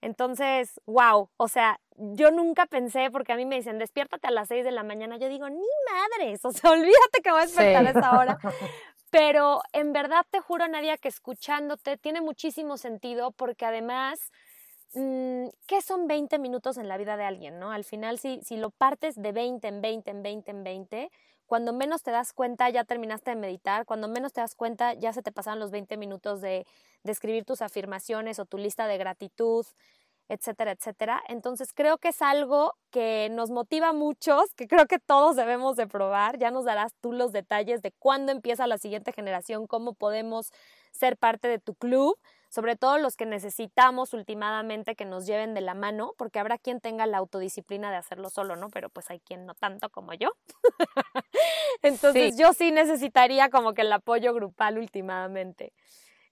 [0.00, 4.48] Entonces, wow, o sea, yo nunca pensé, porque a mí me dicen, despiértate a las
[4.48, 7.86] 6 de la mañana, yo digo, ni madres, o sea, olvídate que voy a despertar
[7.86, 8.38] a esa hora.
[9.10, 14.32] Pero en verdad te juro, Nadia, que escuchándote tiene muchísimo sentido porque además,
[14.92, 17.58] mm, ¿qué son 20 minutos en la vida de alguien?
[17.58, 17.70] ¿no?
[17.70, 21.10] Al final, si, si lo partes de 20 en 20, en 20, en 20,
[21.54, 25.12] cuando menos te das cuenta ya terminaste de meditar, cuando menos te das cuenta ya
[25.12, 26.66] se te pasaron los 20 minutos de,
[27.04, 29.64] de escribir tus afirmaciones o tu lista de gratitud,
[30.28, 31.22] etcétera, etcétera.
[31.28, 35.76] Entonces creo que es algo que nos motiva a muchos, que creo que todos debemos
[35.76, 36.40] de probar.
[36.40, 40.50] Ya nos darás tú los detalles de cuándo empieza la siguiente generación, cómo podemos
[40.90, 42.18] ser parte de tu club,
[42.54, 46.80] sobre todo los que necesitamos últimamente que nos lleven de la mano, porque habrá quien
[46.80, 48.68] tenga la autodisciplina de hacerlo solo, ¿no?
[48.68, 50.30] Pero pues hay quien no tanto como yo.
[51.82, 55.72] Entonces yo sí necesitaría como que el apoyo grupal últimamente.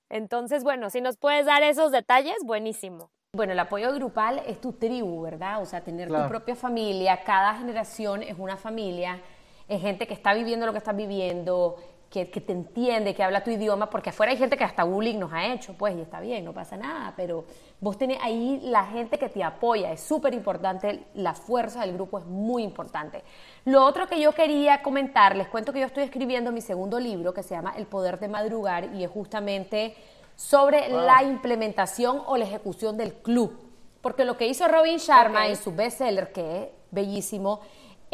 [0.08, 3.10] Entonces, bueno, si nos puedes dar esos detalles, buenísimo.
[3.32, 5.60] Bueno, el apoyo grupal es tu tribu, ¿verdad?
[5.60, 9.20] O sea, tener tu propia familia, cada generación es una familia,
[9.66, 11.78] es gente que está viviendo lo que estás viviendo,
[12.12, 15.32] que, te entiende, que habla tu idioma, porque afuera hay gente que hasta bullying nos
[15.32, 17.46] ha hecho, pues, y está bien, no pasa nada, pero
[17.80, 22.18] vos tenés ahí la gente que te apoya, es súper importante, la fuerza del grupo
[22.18, 23.24] es muy importante.
[23.64, 27.32] Lo otro que yo quería comentar, les cuento que yo estoy escribiendo mi segundo libro
[27.32, 29.96] que se llama El Poder de Madrugar y es justamente
[30.36, 33.58] sobre la implementación o la ejecución del club.
[34.02, 37.60] Porque lo que hizo Robin Sharma en su bestseller, que es bellísimo,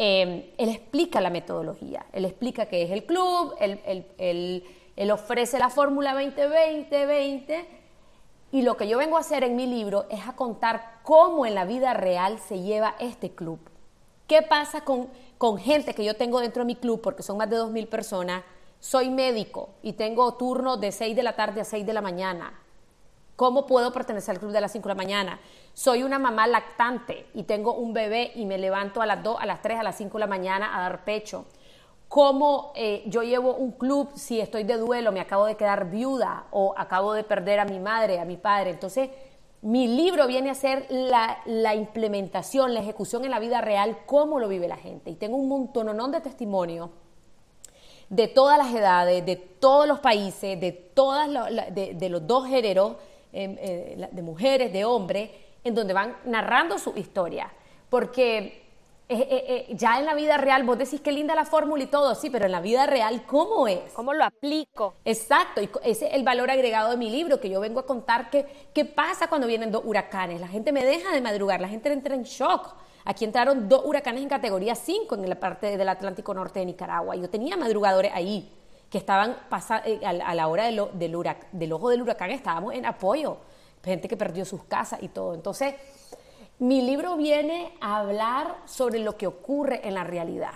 [0.01, 6.15] eh, él explica la metodología, él explica qué es el club, él, ofrece la fórmula
[6.15, 7.65] 20-20-20
[8.53, 11.53] y lo que yo vengo a hacer en mi libro es a contar cómo en
[11.53, 13.59] la vida real se lleva este club.
[14.25, 17.49] ¿Qué pasa con, con gente que yo tengo dentro de mi club, porque son más
[17.49, 18.43] de 2.000 personas,
[18.79, 22.57] soy médico y tengo turno de 6 de la tarde a 6 de la mañana.
[23.39, 25.39] ¿Cómo puedo pertenecer al club de las 5 de la mañana?
[25.73, 29.45] Soy una mamá lactante y tengo un bebé y me levanto a las 2, a
[29.45, 31.45] las 3, a las 5 de la mañana a dar pecho.
[32.09, 36.47] ¿Cómo eh, yo llevo un club si estoy de duelo, me acabo de quedar viuda
[36.51, 38.71] o acabo de perder a mi madre, a mi padre?
[38.71, 39.09] Entonces,
[39.61, 44.41] mi libro viene a ser la, la implementación, la ejecución en la vida real, cómo
[44.41, 45.11] lo vive la gente.
[45.11, 46.89] Y tengo un montón de testimonios
[48.09, 52.95] de todas las edades, de todos los países, de, todas de, los dos géneros,
[53.33, 55.29] eh, de mujeres, de hombres,
[55.63, 57.51] en donde van narrando su historia.
[57.89, 58.63] Porque
[59.07, 62.13] eh, eh, ya en la vida real vos decís qué linda la fórmula y todo,
[62.15, 63.91] sí, pero en la vida real, ¿cómo es?
[63.93, 64.93] ¿Cómo lo aplico?
[65.03, 68.29] Exacto, y ese es el valor agregado de mi libro, que yo vengo a contar
[68.29, 70.39] que, qué pasa cuando vienen dos huracanes.
[70.39, 74.21] La gente me deja de madrugar, la gente entra en shock Aquí entraron dos huracanes
[74.21, 77.15] en categoría 5 en la parte del Atlántico Norte de Nicaragua.
[77.15, 78.47] Yo tenía madrugadores ahí
[78.89, 79.35] que estaban
[79.85, 83.37] eh, a la hora del, del ojo del huracán, estábamos en apoyo.
[83.83, 85.33] Gente que perdió sus casas y todo.
[85.33, 85.75] Entonces,
[86.59, 90.53] mi libro viene a hablar sobre lo que ocurre en la realidad.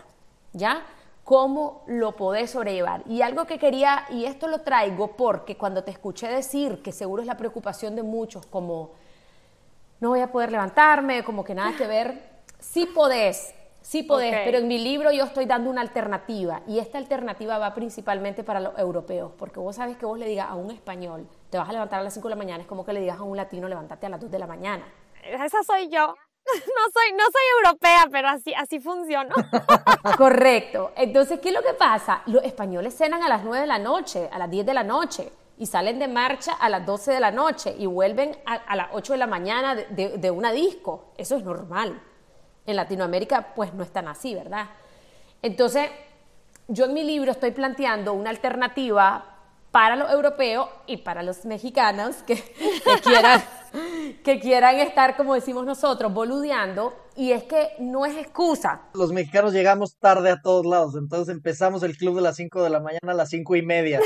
[0.54, 0.86] ¿Ya?
[1.24, 3.02] cómo lo podés sobrellevar.
[3.08, 7.22] Y algo que quería, y esto lo traigo porque cuando te escuché decir que seguro
[7.22, 8.91] es la preocupación de muchos, como
[10.02, 14.58] no voy a poder levantarme, como que nada que ver, Sí podés, sí podés, pero
[14.58, 18.78] en mi libro yo estoy dando una alternativa y esta alternativa va principalmente para los
[18.80, 22.00] europeos, porque vos sabes que vos le digas a un español, te vas a levantar
[22.00, 24.08] a las 5 de la mañana, es como que le digas a un latino, levantarte
[24.08, 24.84] a las 2 de la mañana.
[25.24, 26.15] Esa soy yo.
[26.46, 29.34] No soy, no soy europea, pero así, así funciona.
[30.17, 30.91] Correcto.
[30.98, 32.22] Entonces, ¿qué es lo que pasa?
[32.26, 35.32] Los españoles cenan a las 9 de la noche, a las 10 de la noche,
[35.58, 39.13] y salen de marcha a las 12 de la noche y vuelven a, las 8
[39.13, 41.13] de la mañana de, de una disco.
[41.17, 42.02] Eso es normal.
[42.65, 44.67] En Latinoamérica pues no están así, ¿verdad?
[45.41, 45.89] Entonces,
[46.67, 49.34] yo en mi libro estoy planteando una alternativa
[49.73, 52.36] para los europeos y para los mexicanos que,
[53.04, 53.43] quieran,
[54.23, 56.93] que quieran estar, como decimos nosotros, boludeando.
[57.15, 58.82] Y es que no es excusa.
[58.93, 62.69] Los mexicanos llegamos tarde a todos lados, entonces empezamos el club de las 5 de
[62.69, 63.99] la mañana a las 5 y media.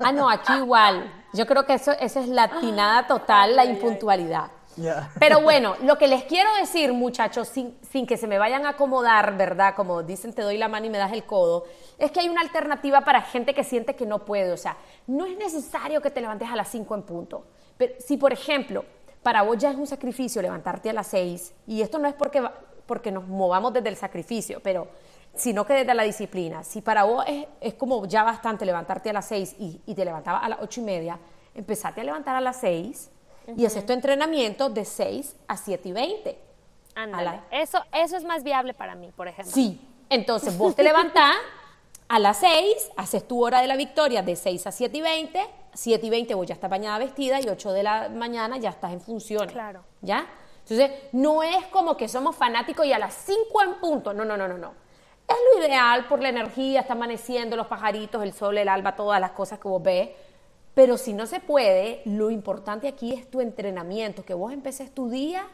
[0.00, 1.12] Ah, no, aquí igual.
[1.34, 4.50] Yo creo que eso, eso es latinada total, la impuntualidad.
[5.18, 9.36] Pero bueno, lo que les quiero decir, muchachos, sin, que se me vayan a acomodar,
[9.36, 9.74] ¿verdad?
[9.74, 11.64] Como dicen, te doy la mano y me das el codo,
[11.98, 14.52] es que hay una alternativa para gente que siente que no puede.
[14.52, 14.76] O sea,
[15.06, 17.44] no es necesario que te levantes a las 5 en punto.
[17.76, 18.84] Pero si, por ejemplo,
[19.22, 22.42] para vos ya es un sacrificio levantarte a las 6, y esto no es porque,
[22.86, 24.88] porque nos movamos desde el sacrificio, pero
[25.34, 26.64] sino que desde la disciplina.
[26.64, 27.24] Si para vos
[27.60, 30.80] es, como ya bastante levantarte a las 6 y, y te levantabas a las 8
[30.80, 31.18] y media,
[31.54, 33.10] empezate a levantar a las 6
[33.56, 36.38] y haces tu entrenamiento de 6 a 7 y 20.
[36.94, 37.40] Ándale.
[37.50, 39.52] Eso, eso es más viable para mí, por ejemplo.
[39.52, 39.80] Sí.
[40.10, 41.36] Entonces vos te levantás
[42.08, 45.46] a las 6, haces tu hora de la victoria de 6 a 7 y 20.
[45.74, 48.92] 7 y 20 vos ya estás bañada vestida y 8 de la mañana ya estás
[48.92, 49.52] en funciones.
[49.52, 49.84] Claro.
[50.00, 50.26] ¿Ya?
[50.60, 54.12] Entonces, no es como que somos fanáticos y a las 5 en punto.
[54.12, 54.72] No, no, no, no, no.
[55.26, 59.20] es lo ideal por la energía, está amaneciendo, los pajaritos, el sol, el alba, todas
[59.20, 60.10] las cosas que vos ves.
[60.78, 65.10] Pero si no se puede, lo importante aquí es tu entrenamiento, que vos empeces tu
[65.10, 65.44] día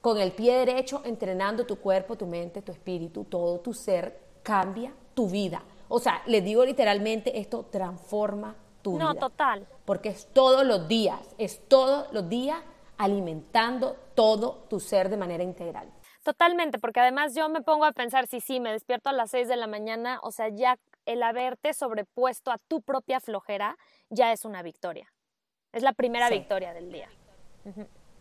[0.00, 4.92] con el pie derecho, entrenando tu cuerpo, tu mente, tu espíritu, todo tu ser, cambia
[5.12, 5.60] tu vida.
[5.88, 9.06] O sea, les digo literalmente, esto transforma tu vida.
[9.06, 9.66] No, total.
[9.84, 12.62] Porque es todos los días, es todos los días
[12.96, 15.92] alimentando todo tu ser de manera integral.
[16.22, 19.48] Totalmente, porque además yo me pongo a pensar, si sí, me despierto a las 6
[19.48, 23.76] de la mañana, o sea, ya el haberte sobrepuesto a tu propia flojera
[24.10, 25.12] ya es una victoria.
[25.72, 27.08] Es la primera victoria del día.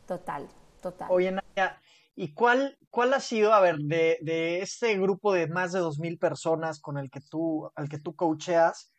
[0.07, 0.47] Total,
[0.81, 1.07] total.
[1.11, 1.81] Oye, Nadia,
[2.15, 6.19] ¿y cuál, cuál ha sido, a ver, de, de este grupo de más de 2.000
[6.19, 8.93] personas con el que tú, al que tú coacheas,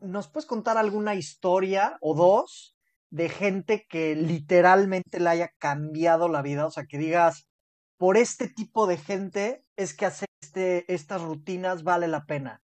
[0.00, 2.76] ¿nos puedes contar alguna historia o dos
[3.10, 6.66] de gente que literalmente le haya cambiado la vida?
[6.66, 7.48] O sea, que digas,
[7.96, 12.60] por este tipo de gente es que hacer este, estas rutinas vale la pena.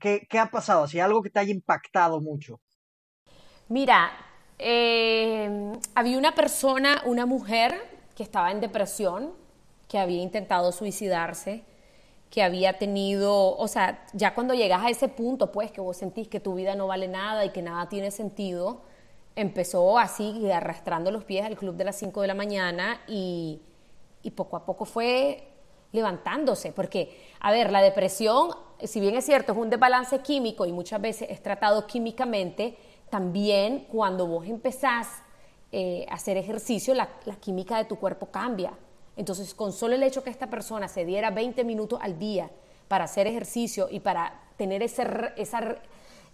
[0.00, 0.86] ¿Qué, ¿Qué, ha pasado?
[0.86, 2.60] Si algo que te haya impactado mucho.
[3.68, 4.10] Mira,
[4.58, 7.74] eh, había una persona, una mujer
[8.16, 9.32] que estaba en depresión,
[9.88, 11.62] que había intentado suicidarse,
[12.30, 16.28] que había tenido, o sea, ya cuando llegas a ese punto, pues que vos sentís
[16.28, 18.82] que tu vida no vale nada y que nada tiene sentido,
[19.36, 23.60] empezó así arrastrando los pies al club de las 5 de la mañana y
[24.22, 25.49] y poco a poco fue
[25.92, 28.50] levantándose, porque, a ver, la depresión,
[28.82, 32.76] si bien es cierto, es un desbalance químico y muchas veces es tratado químicamente,
[33.10, 35.08] también cuando vos empezás
[35.72, 37.08] eh, a hacer ejercicio, la,
[37.40, 38.72] química de tu cuerpo cambia.
[39.16, 42.50] Entonces, con solo el hecho que esta persona se diera 20 minutos al día
[42.88, 45.76] para hacer ejercicio y para tener ese, esa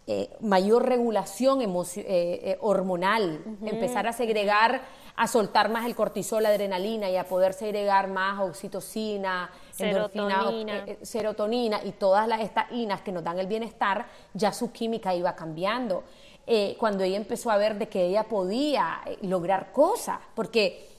[0.06, 1.60] eh, mayor regulación
[1.96, 4.82] eh, hormonal, empezar a segregar
[5.16, 10.84] a soltar más el cortisol, la adrenalina y a poder segregar más oxitocina, serotonina, eh,
[10.86, 15.14] eh, serotonina y todas las, estas inas que nos dan el bienestar, ya su química
[15.14, 16.04] iba cambiando.
[16.46, 20.90] Eh, cuando ella empezó a ver de que ella podía lograr cosas, porque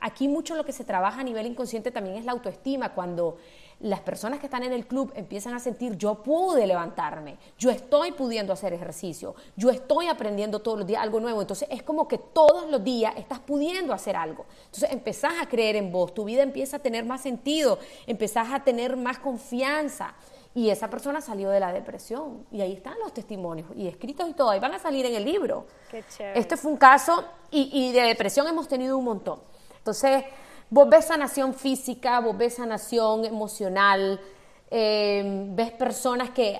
[0.00, 3.38] aquí mucho lo que se trabaja a nivel inconsciente también es la autoestima, cuando
[3.82, 8.12] las personas que están en el club empiezan a sentir, yo pude levantarme, yo estoy
[8.12, 11.40] pudiendo hacer ejercicio, yo estoy aprendiendo todos los días algo nuevo.
[11.40, 14.46] Entonces es como que todos los días estás pudiendo hacer algo.
[14.66, 18.62] Entonces empezás a creer en vos, tu vida empieza a tener más sentido, empezás a
[18.62, 20.14] tener más confianza.
[20.54, 22.46] Y esa persona salió de la depresión.
[22.52, 24.50] Y ahí están los testimonios, y escritos y todo.
[24.50, 25.66] Ahí van a salir en el libro.
[25.90, 26.38] Qué chévere.
[26.38, 29.40] Este fue un caso, y, y de depresión hemos tenido un montón.
[29.78, 30.24] Entonces,
[30.72, 34.18] Vos ves sanación física, vos ves sanación emocional,
[34.70, 36.58] eh, ves personas que,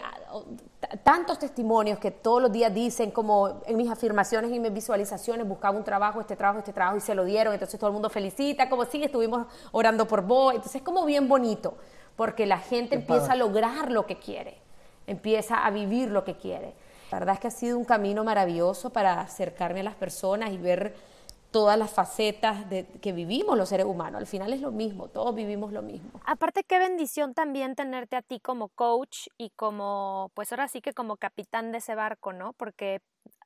[1.02, 5.78] tantos testimonios que todos los días dicen, como en mis afirmaciones y mis visualizaciones, buscaba
[5.78, 8.68] un trabajo, este trabajo, este trabajo, y se lo dieron, entonces todo el mundo felicita,
[8.68, 11.78] como sí, estuvimos orando por vos, entonces es como bien bonito,
[12.14, 14.58] porque la gente empieza a lograr lo que quiere,
[15.06, 16.74] empieza a vivir lo que quiere.
[17.10, 20.58] La verdad es que ha sido un camino maravilloso para acercarme a las personas y
[20.58, 20.94] ver
[21.52, 24.20] todas las facetas de, que vivimos los seres humanos.
[24.20, 26.20] Al final es lo mismo, todos vivimos lo mismo.
[26.26, 30.92] Aparte, qué bendición también tenerte a ti como coach y como, pues ahora sí que
[30.92, 32.54] como capitán de ese barco, ¿no?
[32.54, 33.00] Porque,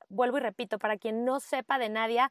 [0.09, 2.31] vuelvo y repito, para quien no sepa de Nadia,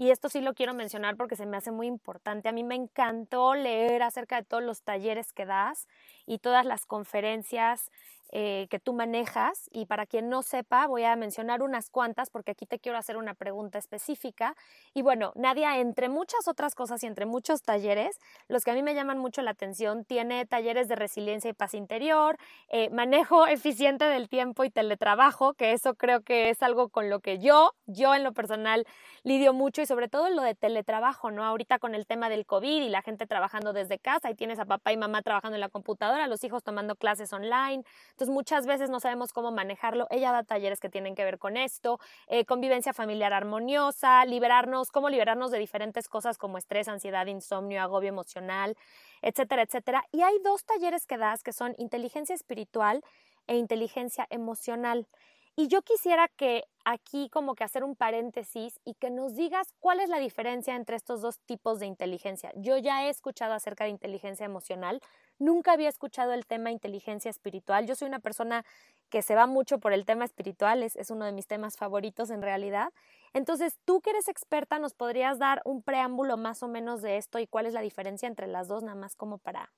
[0.00, 2.48] y esto sí lo quiero mencionar porque se me hace muy importante.
[2.48, 5.88] A mí me encantó leer acerca de todos los talleres que das
[6.24, 7.90] y todas las conferencias
[8.30, 12.52] eh, que tú manejas y para quien no sepa voy a mencionar unas cuantas porque
[12.52, 14.54] aquí te quiero hacer una pregunta específica
[14.94, 18.18] y bueno, Nadia entre muchas otras cosas y entre muchos talleres,
[18.48, 21.74] los que a mí me llaman mucho la atención, tiene talleres de resiliencia y paz
[21.74, 22.36] interior,
[22.68, 27.20] eh, manejo eficiente del tiempo y teletrabajo, que eso creo que es algo con lo
[27.20, 28.86] que yo, yo en lo personal
[29.22, 31.44] lidio mucho y sobre todo lo de teletrabajo, ¿no?
[31.44, 34.64] Ahorita con el tema del COVID y la gente trabajando desde casa y tienes a
[34.64, 37.84] papá y mamá trabajando en la computadora, los hijos tomando clases online,
[38.18, 40.08] entonces muchas veces no sabemos cómo manejarlo.
[40.10, 45.08] Ella da talleres que tienen que ver con esto, eh, convivencia familiar armoniosa, liberarnos, cómo
[45.08, 48.76] liberarnos de diferentes cosas como estrés, ansiedad, insomnio, agobio emocional,
[49.22, 50.04] etcétera, etcétera.
[50.10, 53.04] Y hay dos talleres que das que son inteligencia espiritual
[53.46, 55.06] e inteligencia emocional.
[55.54, 60.00] Y yo quisiera que aquí como que hacer un paréntesis y que nos digas cuál
[60.00, 62.50] es la diferencia entre estos dos tipos de inteligencia.
[62.56, 65.00] Yo ya he escuchado acerca de inteligencia emocional,
[65.38, 67.86] nunca había escuchado el tema inteligencia espiritual.
[67.86, 68.64] Yo soy una persona
[69.08, 72.30] que se va mucho por el tema espiritual, es, es uno de mis temas favoritos
[72.30, 72.92] en realidad.
[73.32, 77.38] Entonces, tú que eres experta, ¿nos podrías dar un preámbulo más o menos de esto
[77.38, 79.72] y cuál es la diferencia entre las dos, nada más como para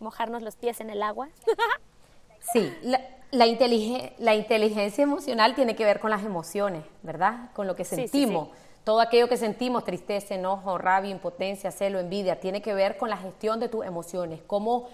[0.00, 1.28] mojarnos los pies en el agua?
[2.52, 3.00] Sí, la,
[3.30, 7.52] la, inteligencia emocional tiene que ver con las emociones, ¿verdad?
[7.54, 8.48] Con lo que sentimos.
[8.84, 13.16] Todo aquello que sentimos, tristeza, enojo, rabia, impotencia, celo, envidia, tiene que ver con la
[13.16, 14.88] gestión de tus emociones, cómo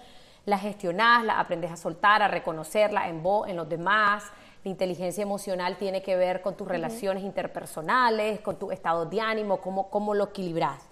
[0.45, 4.25] la gestionás, la aprendes a soltar, a reconocerla en vos, en los demás.
[4.63, 9.59] La inteligencia emocional tiene que ver con tus relaciones interpersonales, con tu estado de ánimo,
[9.59, 10.83] cómo, cómo lo equilibras.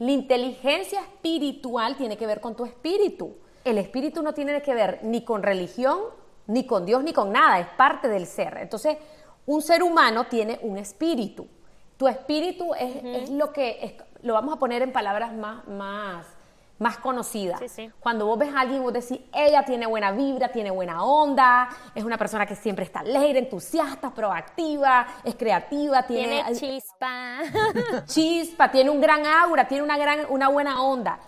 [0.00, 3.36] La inteligencia espiritual tiene que ver con tu espíritu.
[3.64, 6.00] El espíritu no tiene que ver ni con religión,
[6.46, 8.56] ni con Dios, ni con nada, es parte del ser.
[8.60, 8.96] Entonces,
[9.46, 11.46] un ser humano tiene un espíritu.
[12.00, 16.24] Tu espíritu es, lo que, lo vamos a poner en palabras más, más,
[16.78, 17.60] más conocidas.
[18.00, 22.02] Cuando vos ves a alguien, vos decís, ella tiene buena vibra, tiene buena onda, es
[22.02, 26.42] una persona que siempre está alegre, entusiasta, proactiva, es creativa, tiene...
[26.42, 27.40] Tiene chispa.
[28.06, 31.20] Chispa, tiene un gran aura, tiene una, gran, una buena onda.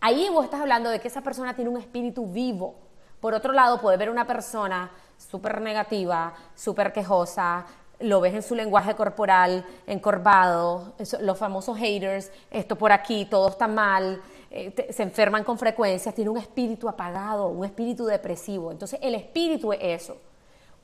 [0.00, 2.76] Ahí vos estás hablando de que esa persona tiene un espíritu vivo.
[3.18, 7.66] Por otro lado, puedes ver una persona súper negativa, súper quejosa,
[8.02, 13.68] lo ves en su lenguaje corporal, encorvado, los famosos haters, esto por aquí, todo está
[13.68, 18.70] mal, eh, se enferman con frecuencia, tiene un espíritu apagado, un espíritu depresivo.
[18.70, 20.16] Entonces el espíritu es eso.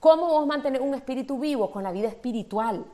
[0.00, 1.70] ¿Cómo vos mantener un espíritu vivo?
[1.70, 2.84] Con la vida espiritual.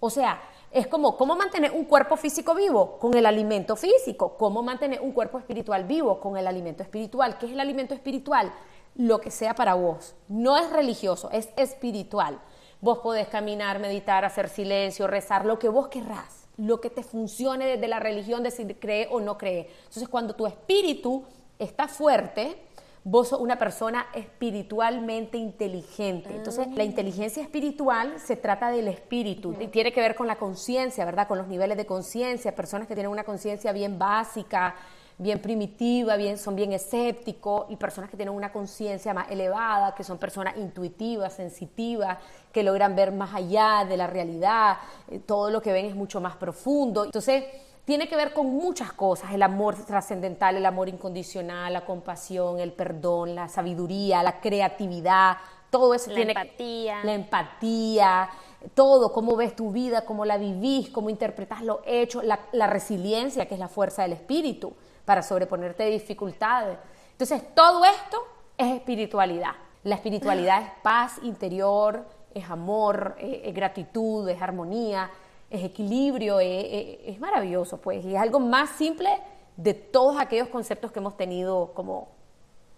[0.00, 2.98] O sea, es como, ¿cómo mantener un cuerpo físico vivo?
[2.98, 4.36] Con el alimento físico.
[4.36, 6.18] ¿Cómo mantener un cuerpo espiritual vivo?
[6.18, 7.38] Con el alimento espiritual.
[7.38, 8.52] ¿Qué es el alimento espiritual?
[8.96, 10.14] Lo que sea para vos.
[10.26, 12.40] No es religioso, es espiritual.
[12.84, 17.64] Vos podés caminar, meditar, hacer silencio, rezar, lo que vos querrás, lo que te funcione
[17.64, 19.70] desde la religión, decir cree o no cree.
[19.78, 21.24] Entonces, cuando tu espíritu
[21.58, 22.58] está fuerte,
[23.02, 26.28] vos sos una persona espiritualmente inteligente.
[26.36, 31.06] Entonces, la inteligencia espiritual se trata del espíritu y tiene que ver con la conciencia,
[31.06, 31.26] ¿verdad?
[31.26, 34.74] Con los niveles de conciencia, personas que tienen una conciencia bien básica,
[35.18, 40.02] bien primitiva, bien, son bien escépticos y personas que tienen una conciencia más elevada, que
[40.02, 42.18] son personas intuitivas, sensitivas,
[42.52, 46.20] que logran ver más allá de la realidad, eh, todo lo que ven es mucho
[46.20, 47.04] más profundo.
[47.04, 47.44] Entonces,
[47.84, 52.72] tiene que ver con muchas cosas, el amor trascendental, el amor incondicional, la compasión, el
[52.72, 55.36] perdón, la sabiduría, la creatividad,
[55.70, 57.04] todo eso la tiene empatía.
[57.04, 58.28] la empatía,
[58.74, 63.46] todo, cómo ves tu vida, cómo la vivís, cómo interpretas lo hecho, la, la resiliencia,
[63.46, 64.74] que es la fuerza del espíritu
[65.04, 66.78] para sobreponerte a dificultades.
[67.12, 68.18] Entonces, todo esto
[68.56, 69.52] es espiritualidad.
[69.84, 75.10] La espiritualidad es paz interior, es amor, es, gratitud, es armonía,
[75.50, 79.10] es equilibrio, es, maravilloso, pues, y es algo más simple
[79.56, 82.08] de todos aquellos conceptos que hemos tenido como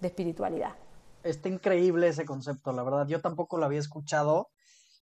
[0.01, 0.75] de espiritualidad.
[1.23, 3.07] Está increíble ese concepto, la verdad.
[3.09, 4.51] Yo tampoco lo había escuchado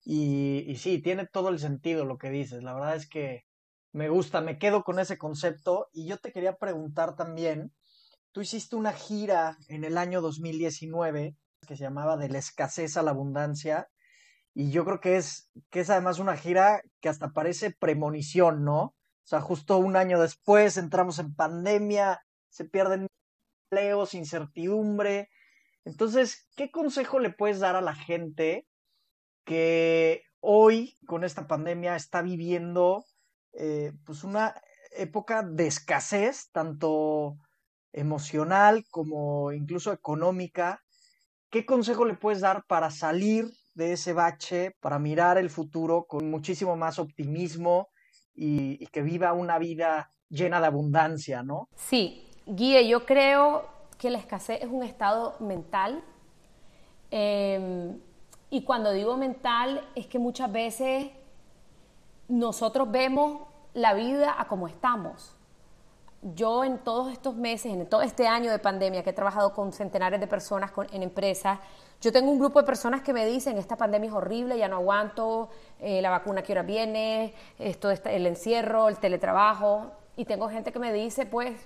[0.04, 2.62] y sí, tiene todo el sentido lo que dices.
[2.62, 3.44] La verdad es que
[3.92, 7.72] me gusta, me quedo con ese concepto y yo te quería preguntar también,
[8.32, 11.36] tú hiciste una gira en el año 2019
[11.66, 13.88] que se llamaba De la escasez a la abundancia
[14.54, 18.80] y yo creo que es, que es además una gira que hasta parece premonición, ¿no?
[18.82, 23.06] O sea, justo un año después entramos en pandemia, se pierden
[23.70, 25.28] empleos, incertidumbre.
[25.84, 28.66] Entonces, ¿qué consejo le puedes dar a la gente
[29.44, 33.04] que hoy con esta pandemia está viviendo
[33.52, 34.54] eh, pues una
[34.92, 37.36] época de escasez, tanto
[37.92, 40.82] emocional como incluso económica.
[41.50, 46.30] ¿Qué consejo le puedes dar para salir de ese bache, para mirar el futuro con
[46.30, 47.88] muchísimo más optimismo
[48.34, 51.68] y, que viva una vida llena de abundancia, ¿no?
[51.74, 53.64] Sí, Guille, yo creo
[53.98, 56.02] que la escasez es un estado mental.
[57.10, 58.00] Em,
[58.50, 61.10] y cuando digo mental es que muchas veces
[62.30, 63.42] nosotros vemos
[63.74, 65.34] la vida a como estamos.
[66.22, 69.72] Yo en todos estos meses, en todo este año de pandemia que he trabajado con
[69.72, 71.58] centenares de personas en empresas,
[72.00, 74.76] yo tengo un grupo de personas que me dicen, esta pandemia es horrible, ya no
[74.76, 75.48] aguanto,
[75.80, 80.78] eh, la vacuna que ahora viene, esto, el encierro, el teletrabajo, y tengo gente que
[80.78, 81.60] me dice, pues,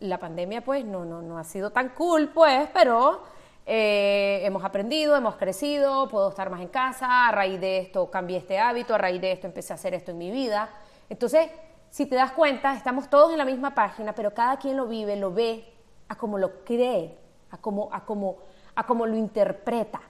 [0.00, 3.22] la pandemia pues no, no, no ha sido tan cool, pues, pero
[3.66, 8.38] eh, hemos aprendido, hemos crecido, puedo estar más en casa, a raíz de esto cambié
[8.38, 10.68] este hábito, a raíz de esto empecé a hacer esto en mi vida.
[11.08, 11.50] Entonces,
[11.88, 15.16] si te das cuenta, estamos todos en la misma página, pero cada quien lo vive,
[15.16, 15.64] lo ve,
[16.08, 17.16] a como lo cree,
[17.50, 18.36] a como, a como,
[18.74, 20.00] a como lo interpreta.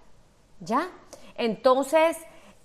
[0.61, 0.89] ¿Ya?
[1.37, 2.17] Entonces,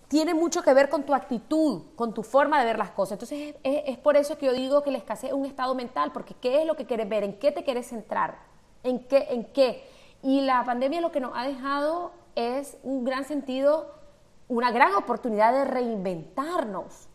[0.07, 3.13] tiene mucho que ver con tu actitud, con tu forma de ver las cosas.
[3.13, 6.11] Entonces, es, es por eso que yo digo que la escasez es un estado mental,
[6.11, 7.23] porque ¿qué es lo que quieres ver?
[7.23, 8.39] ¿En qué te quieres centrar?
[8.81, 9.27] ¿En qué?
[9.29, 9.98] ¿En qué?
[10.21, 13.93] Y la pandemia lo que nos ha dejado es un gran sentido,
[14.47, 17.07] una gran oportunidad de reinventarnos.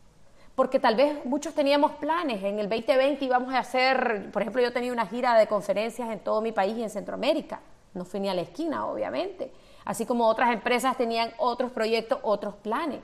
[0.54, 2.42] Porque tal vez muchos teníamos planes.
[2.44, 6.20] En el 2020 íbamos a hacer, por ejemplo, yo tenía una gira de conferencias en
[6.20, 7.60] todo mi país y en Centroamérica.
[7.92, 9.52] No fui ni a la esquina, obviamente.
[9.84, 13.00] Así como otras empresas tenían otros proyectos, otros planes.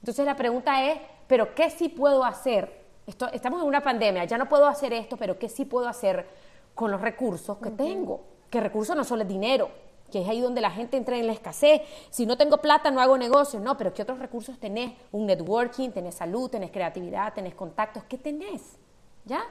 [0.00, 2.84] Entonces la pregunta es, ¿pero qué sí puedo hacer?
[3.06, 6.26] Esto, estamos en una pandemia, ya no puedo hacer esto, pero ¿qué sí puedo hacer
[6.74, 8.33] con los recursos que tengo?
[8.54, 9.68] Que recursos no solo es dinero,
[10.12, 11.82] que es ahí donde la gente entra en la escasez.
[12.08, 13.58] Si no tengo plata, no hago negocio.
[13.58, 14.92] No, pero ¿qué otros recursos tenés?
[15.10, 18.04] Un networking, tenés salud, tenés creatividad, tenés contactos.
[18.04, 18.78] ¿Qué tenés?
[19.24, 19.42] ¿Ya?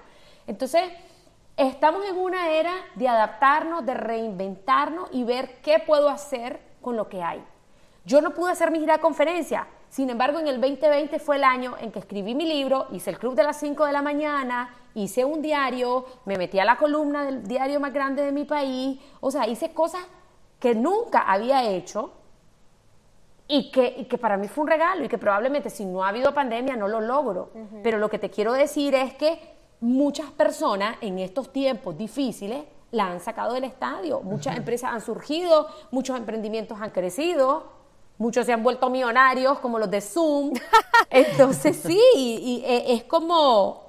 [0.47, 0.83] Entonces,
[1.57, 7.09] estamos en una era de adaptarnos, de reinventarnos y ver qué puedo hacer con lo
[7.09, 7.43] que hay.
[8.05, 9.67] Yo no pude hacer mi gira de conferencia.
[9.89, 13.19] Sin embargo, en el 2020 fue el año en que escribí mi libro, hice el
[13.19, 17.25] club de las 5 de la mañana, hice un diario, me metí a la columna
[17.25, 20.03] del diario más grande de mi país, o sea, hice cosas
[20.59, 22.11] que nunca había hecho
[23.47, 26.33] y que, que para mí fue un regalo y que probablemente si no ha habido
[26.33, 27.49] pandemia no lo logro.
[27.83, 29.39] Pero lo que te quiero decir es que
[29.81, 35.67] muchas personas en estos tiempos difíciles la han sacado del estadio, muchas empresas han surgido,
[35.91, 37.65] muchos emprendimientos han crecido,
[38.17, 40.53] muchos se han vuelto millonarios como los de Zoom.
[41.09, 43.82] Entonces sí, y, e, es como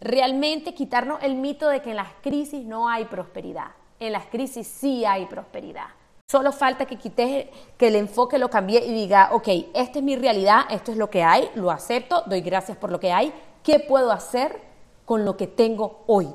[0.00, 3.68] realmente quitarnos el mito de que en las crisis no hay prosperidad.
[3.98, 5.86] En las crisis sí hay prosperidad.
[6.30, 10.16] Solo falta que quites, que el enfoque lo cambie y diga, ok, esta es mi
[10.16, 13.32] realidad, esto es lo que hay, lo acepto, doy gracias por lo que hay,
[13.64, 14.60] ¿qué puedo hacer
[15.04, 16.32] con lo que tengo hoy?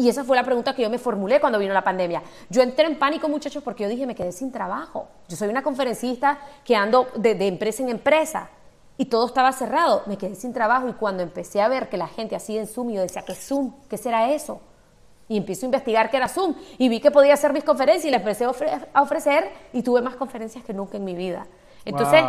[0.00, 2.22] Y esa fue la pregunta que yo me formulé cuando vino la pandemia.
[2.48, 5.08] Yo entré en pánico, muchachos, porque yo dije, me quedé sin trabajo.
[5.28, 8.48] Yo soy una conferencista que ando de, empresa en empresa
[9.00, 10.02] y todo estaba cerrado.
[10.04, 12.90] Me quedé sin trabajo y cuando empecé a ver que la gente así en Zoom,
[12.90, 13.72] yo decía, ¿qué Zoom?
[13.88, 14.60] ¿Qué será eso?
[15.26, 18.10] Y empiezo a investigar qué era Zoom y vi que podía hacer mis conferencias y
[18.10, 21.46] les empecé a ofrecer y tuve más conferencias que nunca en mi vida.
[21.86, 22.22] Entonces,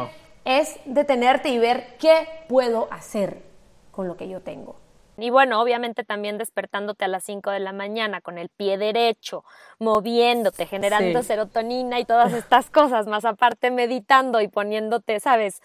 [0.46, 3.44] es detenerte y ver qué puedo hacer
[3.92, 4.78] con lo que yo tengo.
[5.18, 9.44] Y bueno, obviamente también despertándote a las 5 de la mañana con el pie derecho,
[9.78, 15.62] moviéndote, generando serotonina y todas estas cosas, más aparte meditando y poniéndote, ¿sabes?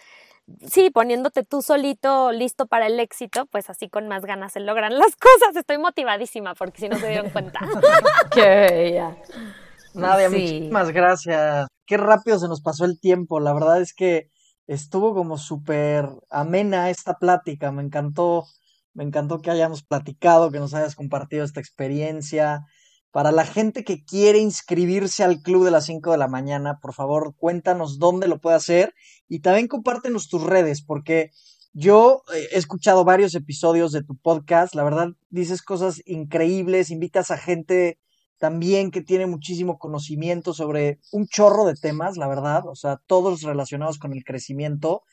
[0.71, 4.99] Sí, poniéndote tú solito listo para el éxito, pues así con más ganas se logran
[4.99, 5.57] las cosas.
[5.57, 7.61] Estoy motivadísima porque si no se dieron cuenta.
[8.33, 9.17] Qué bella.
[9.95, 11.69] Nadia, muchísimas gracias.
[11.87, 13.41] Qué rápido se nos pasó el tiempo.
[13.41, 14.29] La verdad es que
[14.67, 17.73] estuvo como súper amena esta plática.
[17.73, 18.45] Me encantó,
[18.93, 22.61] me encantó que hayamos platicado, que nos hayas compartido esta experiencia.
[23.17, 26.93] Para la gente que quiere inscribirse al club de las 5 de la mañana, por
[26.93, 28.93] favor, cuéntanos dónde lo puede hacer
[29.27, 31.31] y también compártenos tus redes, porque
[31.73, 37.31] yo eh, he escuchado varios episodios de tu podcast, la verdad dices cosas increíbles, invitas
[37.31, 37.99] a gente
[38.37, 43.41] también que tiene muchísimo conocimiento sobre un chorro de temas, la verdad, o sea, todos
[43.41, 45.05] relacionados con el crecimiento.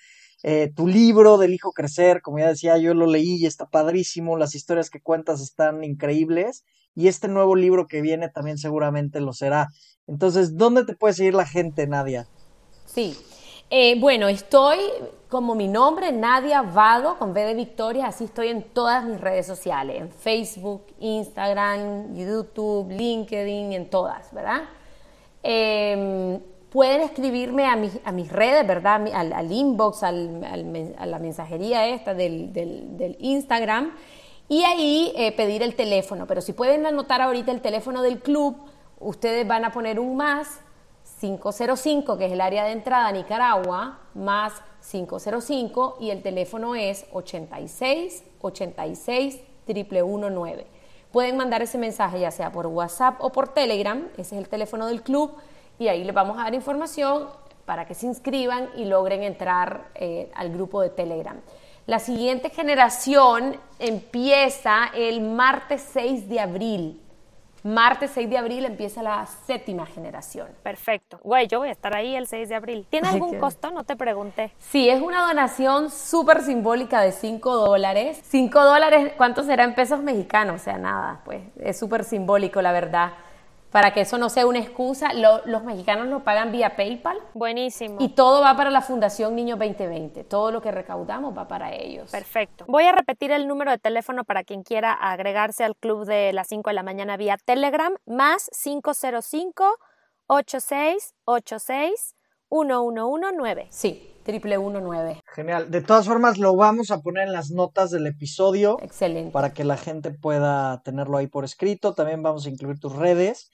[0.44, 4.36] Eh, tu libro del hijo crecer, como ya decía, yo lo leí y está padrísimo,
[4.36, 6.66] las historias que cuentas están increíbles
[6.96, 9.70] y este nuevo libro que viene también seguramente lo será.
[10.08, 12.28] Entonces, ¿dónde te puede seguir la gente, Nadia?
[12.86, 13.18] Sí,
[13.70, 14.78] eh, bueno, estoy
[15.30, 19.48] como mi nombre, Nadia Vado, con V de Victoria, así estoy en todas mis redes
[19.48, 24.62] sociales, en Facebook, Instagram, YouTube, LinkedIn, en todas, ¿verdad?
[25.42, 26.40] Em,
[26.70, 29.08] pueden escribirme a, mis, a mis redes, ¿verdad?
[29.12, 30.44] Al, inbox, al,
[30.96, 33.94] a la mensajería esta del, del Instagram
[34.48, 36.28] y ahí eh, pedir el teléfono.
[36.28, 38.58] Pero si pueden anotar ahorita el teléfono del club,
[39.00, 40.60] ustedes van a poner un más
[41.20, 44.54] 505, que es el área de entrada a Nicaragua, más
[44.90, 50.68] 505 y el teléfono es 86 86 119.
[51.12, 54.88] Pueden mandar ese mensaje ya sea por WhatsApp o por Telegram, ese es el teléfono
[54.88, 55.32] del club,
[55.80, 57.28] y ahí les vamos a dar información
[57.66, 61.40] para que se inscriban y logren entrar eh, al grupo de Telegram.
[61.86, 67.02] La siguiente generación empieza el martes 6 de abril.
[67.64, 70.48] Martes 6 de abril empieza la séptima generación.
[70.64, 71.20] Perfecto.
[71.24, 72.88] Güey, yo voy a estar ahí el 6 de abril.
[72.90, 73.70] ¿Tiene algún costo?
[73.72, 74.54] No te pregunté.
[74.60, 78.18] Sí, es una donación súper simbólica de 5 dólares.
[78.24, 80.62] 5 dólares, ¿cuánto será en pesos mexicanos?
[80.62, 83.12] O sea, nada, pues es súper simbólico, la verdad
[83.74, 85.14] para que eso no sea una excusa.
[85.14, 87.18] los mexicanos lo pagan vía PayPal.
[87.34, 87.98] Buenísimo.
[88.00, 90.24] Y todo va para la Fundación Niños 2020.
[90.26, 92.12] Todo lo que recaudamos va para ellos.
[92.12, 92.66] Perfecto.
[92.68, 96.50] Voy a repetir el número de teléfono para quien quiera agregarse al club de las
[96.50, 99.66] 5 de la mañana vía Telegram, más 505
[100.28, 102.16] 8686
[102.52, 103.68] 1119.
[103.72, 105.24] Sí, triple 19.
[105.34, 105.72] Genial.
[105.72, 108.78] De todas formas, lo vamos a poner en las notas del episodio.
[108.84, 109.32] Excelente.
[109.32, 111.96] Para que la gente pueda tenerlo ahí por escrito.
[111.96, 113.50] También vamos a incluir tus redes.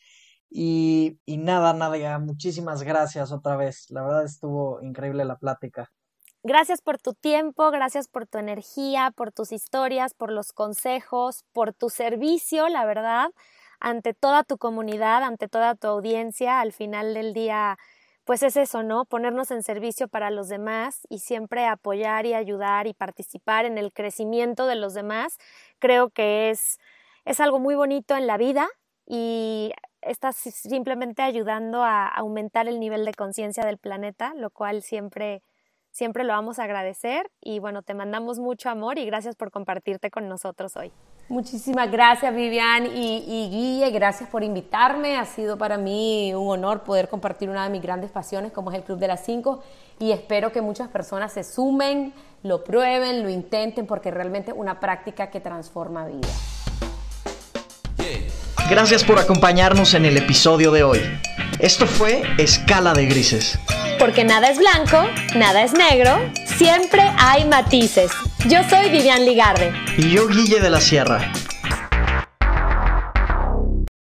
[0.49, 3.85] Y, y nada, nada, muchísimas gracias otra vez.
[3.89, 5.91] La verdad estuvo increíble la plática.
[6.41, 11.73] Gracias por tu tiempo, gracias por tu energía, por tus historias, por los consejos, por
[11.73, 13.31] tu servicio, la verdad,
[13.81, 16.61] ante toda tu comunidad, ante toda tu audiencia.
[16.61, 17.77] Al final del día,
[18.23, 19.03] pues es eso, ¿no?
[19.03, 23.91] Ponernos en servicio para los demás y siempre apoyar y ayudar y participar en el
[23.91, 25.37] crecimiento de los demás.
[25.79, 26.79] Creo que es,
[27.25, 28.69] es algo muy bonito en la vida
[29.05, 35.41] y estás simplemente ayudando a aumentar el nivel de conciencia del planeta, lo cual siempre,
[35.91, 37.29] siempre lo vamos a agradecer.
[37.41, 40.91] Y bueno, te mandamos mucho amor y gracias por compartirte con nosotros hoy.
[41.29, 45.15] Muchísimas gracias Vivian y, y, Guille, gracias por invitarme.
[45.17, 48.77] Ha sido para mí un honor poder compartir una de mis grandes pasiones como es
[48.77, 49.61] el Club de las Cinco
[49.99, 54.79] y espero que muchas personas se sumen, lo prueben, lo intenten porque realmente es una
[54.79, 56.58] práctica que transforma vidas.
[58.69, 61.01] Gracias por acompañarnos en el episodio de hoy.
[61.57, 63.57] Esto fue Escala de Grises.
[63.97, 68.11] Porque nada es blanco, nada es negro, siempre hay matices.
[68.47, 69.73] Yo soy Vivian Ligarde.
[69.97, 71.31] Y yo Guille de la Sierra.